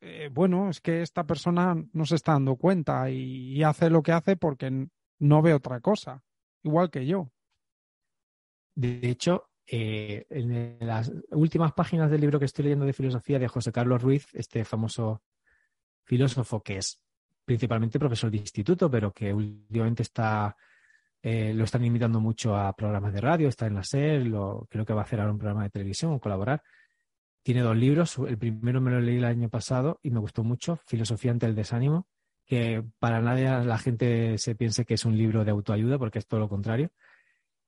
eh, 0.00 0.30
bueno, 0.30 0.70
es 0.70 0.80
que 0.80 1.02
esta 1.02 1.24
persona 1.24 1.74
no 1.92 2.04
se 2.04 2.14
está 2.14 2.34
dando 2.34 2.54
cuenta 2.54 3.10
y 3.10 3.64
hace 3.64 3.90
lo 3.90 4.02
que 4.02 4.12
hace 4.12 4.36
porque 4.36 4.88
no 5.18 5.42
ve 5.42 5.54
otra 5.54 5.80
cosa, 5.80 6.22
igual 6.62 6.88
que 6.90 7.04
yo. 7.04 7.32
De 8.76 9.00
hecho, 9.08 9.48
eh, 9.66 10.26
en 10.28 10.76
las 10.80 11.10
últimas 11.30 11.72
páginas 11.72 12.10
del 12.10 12.20
libro 12.20 12.38
que 12.38 12.44
estoy 12.44 12.64
leyendo 12.64 12.84
de 12.84 12.92
filosofía 12.92 13.38
de 13.38 13.48
José 13.48 13.72
Carlos 13.72 14.02
Ruiz, 14.02 14.26
este 14.34 14.64
famoso 14.64 15.22
filósofo 16.04 16.62
que 16.62 16.78
es 16.78 17.00
principalmente 17.44 17.98
profesor 17.98 18.30
de 18.30 18.38
instituto, 18.38 18.90
pero 18.90 19.12
que 19.12 19.32
últimamente 19.32 20.02
está 20.02 20.56
eh, 21.24 21.54
lo 21.54 21.64
están 21.64 21.84
invitando 21.84 22.20
mucho 22.20 22.56
a 22.56 22.74
programas 22.74 23.12
de 23.12 23.20
radio, 23.20 23.48
está 23.48 23.66
en 23.66 23.74
la 23.74 23.84
SER, 23.84 24.26
lo, 24.26 24.66
creo 24.68 24.84
que 24.84 24.92
va 24.92 25.02
a 25.02 25.04
hacer 25.04 25.20
ahora 25.20 25.32
un 25.32 25.38
programa 25.38 25.62
de 25.62 25.70
televisión 25.70 26.12
o 26.12 26.20
colaborar. 26.20 26.62
Tiene 27.44 27.60
dos 27.60 27.76
libros, 27.76 28.18
el 28.18 28.38
primero 28.38 28.80
me 28.80 28.90
lo 28.90 29.00
leí 29.00 29.18
el 29.18 29.24
año 29.24 29.48
pasado 29.48 30.00
y 30.02 30.10
me 30.10 30.18
gustó 30.18 30.42
mucho, 30.42 30.80
Filosofía 30.86 31.30
ante 31.30 31.46
el 31.46 31.54
desánimo, 31.54 32.08
que 32.44 32.84
para 32.98 33.20
nadie 33.20 33.44
la 33.64 33.78
gente 33.78 34.36
se 34.38 34.56
piense 34.56 34.84
que 34.84 34.94
es 34.94 35.04
un 35.04 35.16
libro 35.16 35.44
de 35.44 35.52
autoayuda, 35.52 35.98
porque 35.98 36.18
es 36.18 36.26
todo 36.26 36.40
lo 36.40 36.48
contrario. 36.48 36.90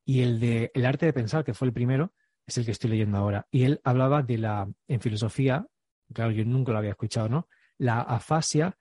Y 0.04 0.22
el 0.22 0.40
de 0.40 0.70
El 0.74 0.84
arte 0.84 1.06
de 1.06 1.12
pensar, 1.12 1.44
que 1.44 1.54
fue 1.54 1.68
el 1.68 1.72
primero, 1.72 2.12
es 2.46 2.58
el 2.58 2.64
que 2.64 2.72
estoy 2.72 2.90
leyendo 2.90 3.18
ahora. 3.18 3.46
Y 3.50 3.64
él 3.64 3.80
hablaba 3.84 4.22
de 4.22 4.38
la, 4.38 4.68
en 4.88 5.00
filosofía, 5.00 5.66
claro, 6.12 6.32
yo 6.32 6.44
nunca 6.44 6.72
lo 6.72 6.78
había 6.78 6.90
escuchado, 6.90 7.28
¿no? 7.28 7.48
La 7.78 8.00
afasia 8.00 8.76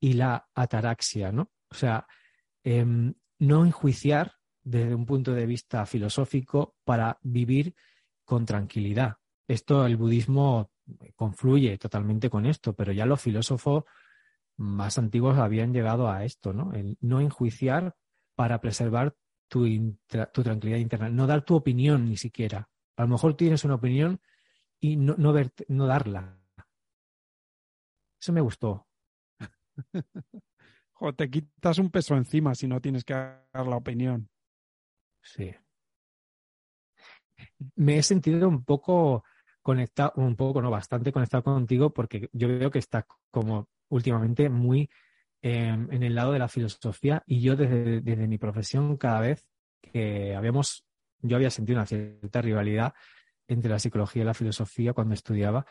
y 0.00 0.14
la 0.14 0.48
ataraxia, 0.54 1.32
¿no? 1.32 1.50
O 1.70 1.74
sea, 1.74 2.06
em, 2.62 3.14
no 3.38 3.64
enjuiciar 3.64 4.34
desde 4.62 4.94
un 4.94 5.06
punto 5.06 5.32
de 5.32 5.46
vista 5.46 5.86
filosófico 5.86 6.76
para 6.84 7.18
vivir 7.22 7.74
con 8.24 8.44
tranquilidad. 8.44 9.16
Esto, 9.46 9.86
el 9.86 9.96
budismo 9.96 10.70
confluye 11.16 11.78
totalmente 11.78 12.30
con 12.30 12.46
esto, 12.46 12.74
pero 12.74 12.92
ya 12.92 13.06
los 13.06 13.20
filósofos 13.20 13.84
más 14.56 14.98
antiguos 14.98 15.38
habían 15.38 15.72
llegado 15.72 16.10
a 16.10 16.24
esto, 16.24 16.52
¿no? 16.52 16.72
El 16.74 16.98
no 17.00 17.20
enjuiciar 17.20 17.94
para 18.34 18.60
preservar 18.60 19.16
tu, 19.48 19.66
tranquilidad 20.32 20.78
interna, 20.78 21.08
no 21.08 21.26
dar 21.26 21.44
tu 21.44 21.56
opinión 21.56 22.08
ni 22.08 22.16
siquiera. 22.16 22.68
A 22.96 23.02
lo 23.02 23.08
mejor 23.08 23.34
tienes 23.36 23.64
una 23.64 23.76
opinión 23.76 24.20
y 24.80 24.96
no, 24.96 25.16
no 25.16 25.86
darla. 25.86 26.37
Eso 28.20 28.32
me 28.32 28.40
gustó. 28.40 28.86
jo, 30.92 31.12
te 31.14 31.30
quitas 31.30 31.78
un 31.78 31.90
peso 31.90 32.16
encima 32.16 32.54
si 32.54 32.66
no 32.66 32.80
tienes 32.80 33.04
que 33.04 33.14
dar 33.14 33.66
la 33.66 33.76
opinión. 33.76 34.28
Sí. 35.22 35.54
Me 37.76 37.98
he 37.98 38.02
sentido 38.02 38.48
un 38.48 38.64
poco 38.64 39.24
conectado, 39.62 40.12
un 40.16 40.34
poco, 40.36 40.62
no, 40.62 40.70
bastante 40.70 41.12
conectado 41.12 41.44
contigo 41.44 41.92
porque 41.92 42.28
yo 42.32 42.48
veo 42.48 42.70
que 42.70 42.78
estás 42.78 43.04
como 43.30 43.68
últimamente 43.88 44.48
muy 44.48 44.90
en 45.40 46.02
el 46.02 46.14
lado 46.14 46.32
de 46.32 46.40
la 46.40 46.48
filosofía 46.48 47.22
y 47.26 47.40
yo 47.40 47.54
desde, 47.54 48.00
desde 48.00 48.26
mi 48.26 48.38
profesión 48.38 48.96
cada 48.96 49.20
vez 49.20 49.46
que 49.80 50.34
habíamos, 50.34 50.84
yo 51.20 51.36
había 51.36 51.50
sentido 51.50 51.78
una 51.78 51.86
cierta 51.86 52.42
rivalidad 52.42 52.92
entre 53.46 53.70
la 53.70 53.78
psicología 53.78 54.22
y 54.22 54.26
la 54.26 54.34
filosofía 54.34 54.92
cuando 54.92 55.14
estudiaba, 55.14 55.64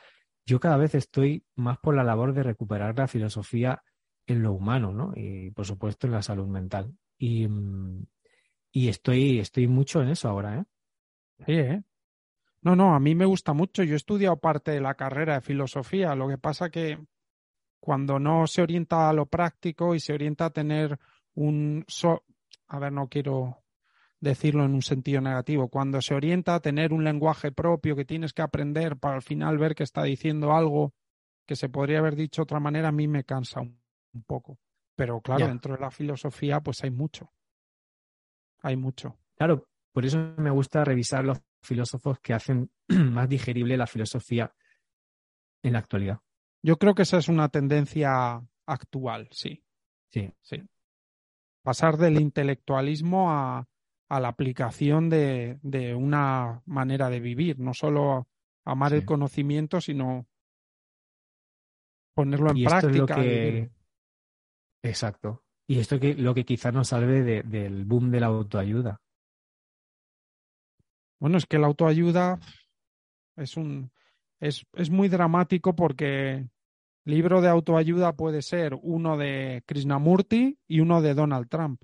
yo 0.47 0.61
cada 0.61 0.77
vez 0.77 0.95
estoy 0.95 1.43
más 1.55 1.77
por 1.77 1.93
la 1.93 2.05
labor 2.05 2.33
de 2.33 2.41
recuperar 2.41 2.97
la 2.97 3.09
filosofía 3.09 3.83
en 4.25 4.43
lo 4.43 4.53
humano, 4.53 4.93
¿no? 4.93 5.11
Y 5.13 5.51
por 5.51 5.65
supuesto 5.65 6.07
en 6.07 6.13
la 6.13 6.21
salud 6.21 6.47
mental. 6.47 6.97
Y, 7.17 7.47
mm, 7.47 8.05
y 8.71 8.87
estoy, 8.87 9.39
estoy 9.39 9.67
mucho 9.67 10.01
en 10.01 10.07
eso 10.07 10.29
ahora, 10.29 10.59
¿eh? 10.59 10.65
Sí, 11.45 11.51
¿eh? 11.51 11.83
No, 12.61 12.77
no, 12.77 12.95
a 12.95 12.99
mí 12.99 13.13
me 13.13 13.25
gusta 13.25 13.51
mucho. 13.51 13.83
Yo 13.83 13.93
he 13.93 13.97
estudiado 13.97 14.37
parte 14.37 14.71
de 14.71 14.79
la 14.79 14.95
carrera 14.95 15.35
de 15.35 15.41
filosofía. 15.41 16.15
Lo 16.15 16.29
que 16.29 16.37
pasa 16.37 16.69
que 16.69 16.97
cuando 17.79 18.17
no 18.17 18.47
se 18.47 18.61
orienta 18.61 19.09
a 19.09 19.13
lo 19.13 19.25
práctico 19.25 19.95
y 19.95 19.99
se 19.99 20.13
orienta 20.13 20.45
a 20.45 20.49
tener 20.51 20.97
un... 21.35 21.85
A 22.69 22.79
ver, 22.79 22.93
no 22.93 23.09
quiero 23.09 23.63
decirlo 24.19 24.65
en 24.65 24.73
un 24.73 24.81
sentido 24.81 25.21
negativo. 25.21 25.69
Cuando 25.69 26.01
se 26.01 26.15
orienta 26.15 26.55
a 26.55 26.59
tener 26.59 26.93
un 26.93 27.03
lenguaje 27.03 27.51
propio 27.51 27.95
que 27.95 28.05
tienes 28.05 28.33
que 28.33 28.41
aprender 28.41 28.97
para 28.97 29.15
al 29.15 29.21
final 29.21 29.57
ver 29.57 29.75
que 29.75 29.83
está 29.83 30.03
diciendo 30.03 30.53
algo 30.53 30.93
que 31.45 31.55
se 31.55 31.69
podría 31.69 31.99
haber 31.99 32.15
dicho 32.15 32.41
de 32.41 32.43
otra 32.43 32.59
manera, 32.59 32.89
a 32.89 32.91
mí 32.91 33.07
me 33.07 33.23
cansa 33.23 33.61
un, 33.61 33.79
poco. 34.25 34.59
Pero 34.95 35.21
claro, 35.21 35.47
dentro 35.47 35.75
de 35.75 35.79
la 35.79 35.91
filosofía 35.91 36.59
pues 36.61 36.83
hay 36.83 36.91
mucho. 36.91 37.31
Hay 38.63 38.75
mucho. 38.75 39.19
Claro, 39.35 39.67
por 39.93 40.05
eso 40.05 40.33
me 40.37 40.49
gusta 40.49 40.83
revisar 40.83 41.23
los 41.23 41.39
filósofos 41.61 42.19
que 42.19 42.33
hacen 42.33 42.71
más 42.87 43.29
digerible 43.29 43.77
la 43.77 43.87
filosofía 43.87 44.51
en 45.63 45.73
la 45.73 45.79
actualidad. 45.79 46.19
Yo 46.63 46.77
creo 46.77 46.95
que 46.95 47.03
esa 47.03 47.17
es 47.17 47.29
una 47.29 47.49
tendencia 47.49 48.41
actual, 48.65 49.29
sí. 49.31 49.63
Sí. 50.11 50.33
Sí. 50.41 50.63
Pasar 51.61 51.97
del 51.97 52.19
intelectualismo 52.19 53.31
a, 53.31 53.67
a 54.09 54.19
la 54.19 54.29
aplicación 54.29 55.09
de, 55.09 55.59
de, 55.61 55.93
una 55.93 56.61
manera 56.65 57.09
de 57.09 57.19
vivir, 57.19 57.59
no 57.59 57.73
solo 57.73 58.27
amar 58.65 58.93
el 58.93 59.05
conocimiento, 59.05 59.81
sino 59.81 60.27
ponerlo 62.13 62.51
en 62.51 62.63
práctica. 62.63 63.17
Exacto. 64.83 65.43
Y 65.67 65.79
esto 65.79 65.95
es 65.95 66.17
lo 66.17 66.33
que 66.33 66.45
quizás 66.45 66.73
nos 66.73 66.87
salve 66.87 67.43
del 67.43 67.85
boom 67.85 68.09
de 68.09 68.19
la 68.19 68.27
autoayuda. 68.27 69.01
Bueno, 71.19 71.37
es 71.37 71.45
que 71.45 71.57
la 71.57 71.67
autoayuda 71.67 72.39
es 73.35 73.57
un 73.57 73.91
es, 74.39 74.65
es 74.73 74.89
muy 74.89 75.09
dramático 75.09 75.75
porque 75.75 76.47
libro 77.05 77.41
de 77.41 77.49
autoayuda 77.49 78.15
puede 78.15 78.41
ser 78.41 78.77
uno 78.81 79.17
de 79.17 79.63
Krishnamurti 79.65 80.59
y 80.67 80.79
uno 80.79 81.01
de 81.01 81.13
Donald 81.13 81.49
Trump. 81.49 81.81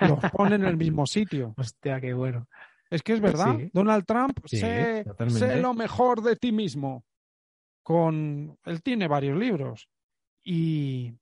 Los 0.00 0.30
pone 0.30 0.56
en 0.56 0.64
el 0.64 0.76
mismo 0.76 1.06
sitio. 1.06 1.54
Hostia, 1.56 2.00
qué 2.00 2.14
bueno. 2.14 2.46
Es 2.90 3.02
que 3.02 3.12
es 3.12 3.20
verdad. 3.20 3.58
Donald 3.72 4.06
Trump, 4.06 4.38
sé, 4.46 5.04
lo 5.60 5.74
mejor 5.74 6.22
de 6.22 6.36
ti 6.36 6.52
mismo. 6.52 7.04
Con. 7.82 8.58
Él 8.64 8.82
tiene 8.82 9.08
varios 9.08 9.38
libros. 9.38 9.88
Y. 10.42 11.12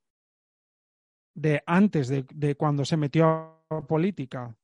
De 1.34 1.62
antes 1.66 2.08
de, 2.08 2.24
de 2.32 2.54
cuando 2.54 2.84
se 2.84 2.96
metió 2.96 3.26
a 3.68 3.86
política. 3.86 4.56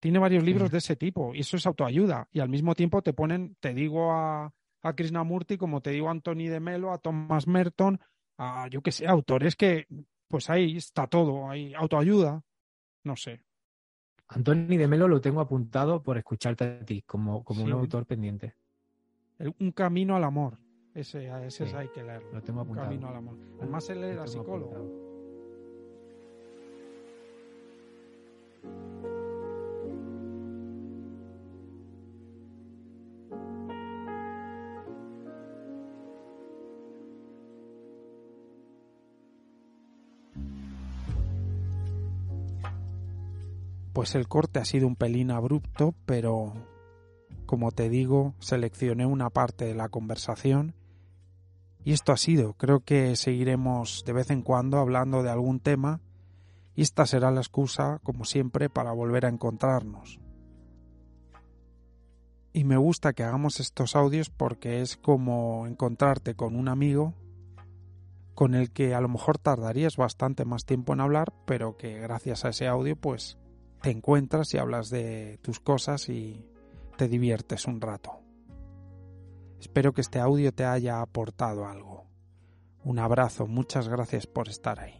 Tiene 0.00 0.18
varios 0.18 0.44
libros 0.44 0.70
de 0.70 0.78
ese 0.78 0.96
tipo. 0.96 1.34
Y 1.34 1.40
eso 1.40 1.56
es 1.56 1.66
autoayuda. 1.66 2.28
Y 2.32 2.40
al 2.40 2.48
mismo 2.48 2.74
tiempo 2.74 3.02
te 3.02 3.12
ponen, 3.12 3.56
te 3.60 3.74
digo 3.74 4.12
a, 4.12 4.50
a 4.82 4.92
Krishnamurti, 4.94 5.58
como 5.58 5.82
te 5.82 5.90
digo 5.90 6.08
a 6.08 6.12
Anthony 6.12 6.48
de 6.48 6.58
Melo, 6.58 6.92
a 6.92 6.98
Thomas 6.98 7.46
Merton, 7.46 8.00
a 8.38 8.68
yo 8.68 8.82
que 8.82 8.92
sé, 8.92 9.06
autores 9.06 9.56
que. 9.56 9.86
Pues 10.28 10.48
ahí 10.48 10.76
está 10.76 11.08
todo. 11.08 11.50
Hay 11.50 11.74
autoayuda 11.74 12.44
no 13.04 13.16
sé. 13.16 13.42
Antonio 14.28 14.78
de 14.78 14.86
Melo 14.86 15.08
lo 15.08 15.20
tengo 15.20 15.40
apuntado 15.40 16.02
por 16.02 16.16
escucharte 16.16 16.64
a 16.64 16.84
ti, 16.84 17.02
como, 17.02 17.42
como 17.42 17.64
un 17.64 17.72
autor 17.72 18.06
pendiente. 18.06 18.54
un 19.58 19.72
camino 19.72 20.16
al 20.16 20.24
amor. 20.24 20.58
Ese, 20.94 21.28
ese 21.46 21.64
hay 21.76 21.88
que 21.88 22.02
leerlo. 22.02 22.32
Lo 22.32 22.42
tengo 22.42 22.60
apuntado. 22.60 22.88
Un 22.88 22.94
camino 22.94 23.08
al 23.08 23.16
amor. 23.16 23.36
Además, 23.58 23.88
él 23.90 24.04
era 24.04 24.26
psicólogo. 24.26 25.10
Pues 44.00 44.14
el 44.14 44.28
corte 44.28 44.58
ha 44.58 44.64
sido 44.64 44.86
un 44.86 44.96
pelín 44.96 45.30
abrupto, 45.30 45.94
pero 46.06 46.54
como 47.44 47.70
te 47.70 47.90
digo, 47.90 48.32
seleccioné 48.38 49.04
una 49.04 49.28
parte 49.28 49.66
de 49.66 49.74
la 49.74 49.90
conversación 49.90 50.74
y 51.84 51.92
esto 51.92 52.12
ha 52.12 52.16
sido. 52.16 52.54
Creo 52.54 52.80
que 52.80 53.14
seguiremos 53.14 54.02
de 54.06 54.14
vez 54.14 54.30
en 54.30 54.40
cuando 54.40 54.78
hablando 54.78 55.22
de 55.22 55.28
algún 55.28 55.60
tema 55.60 56.00
y 56.74 56.80
esta 56.80 57.04
será 57.04 57.30
la 57.30 57.42
excusa, 57.42 58.00
como 58.02 58.24
siempre, 58.24 58.70
para 58.70 58.92
volver 58.92 59.26
a 59.26 59.28
encontrarnos. 59.28 60.18
Y 62.54 62.64
me 62.64 62.78
gusta 62.78 63.12
que 63.12 63.24
hagamos 63.24 63.60
estos 63.60 63.96
audios 63.96 64.30
porque 64.30 64.80
es 64.80 64.96
como 64.96 65.66
encontrarte 65.66 66.34
con 66.34 66.56
un 66.56 66.68
amigo 66.68 67.12
con 68.34 68.54
el 68.54 68.70
que 68.70 68.94
a 68.94 69.02
lo 69.02 69.10
mejor 69.10 69.36
tardarías 69.36 69.98
bastante 69.98 70.46
más 70.46 70.64
tiempo 70.64 70.94
en 70.94 71.00
hablar, 71.00 71.34
pero 71.44 71.76
que 71.76 72.00
gracias 72.00 72.46
a 72.46 72.48
ese 72.48 72.66
audio 72.66 72.96
pues 72.96 73.36
te 73.80 73.90
encuentras 73.90 74.52
y 74.54 74.58
hablas 74.58 74.90
de 74.90 75.38
tus 75.42 75.60
cosas 75.60 76.08
y 76.08 76.46
te 76.96 77.08
diviertes 77.08 77.66
un 77.66 77.80
rato. 77.80 78.20
Espero 79.58 79.92
que 79.92 80.00
este 80.00 80.18
audio 80.20 80.52
te 80.52 80.64
haya 80.64 81.00
aportado 81.00 81.66
algo. 81.66 82.06
Un 82.84 82.98
abrazo, 82.98 83.46
muchas 83.46 83.88
gracias 83.88 84.26
por 84.26 84.48
estar 84.48 84.80
ahí. 84.80 84.99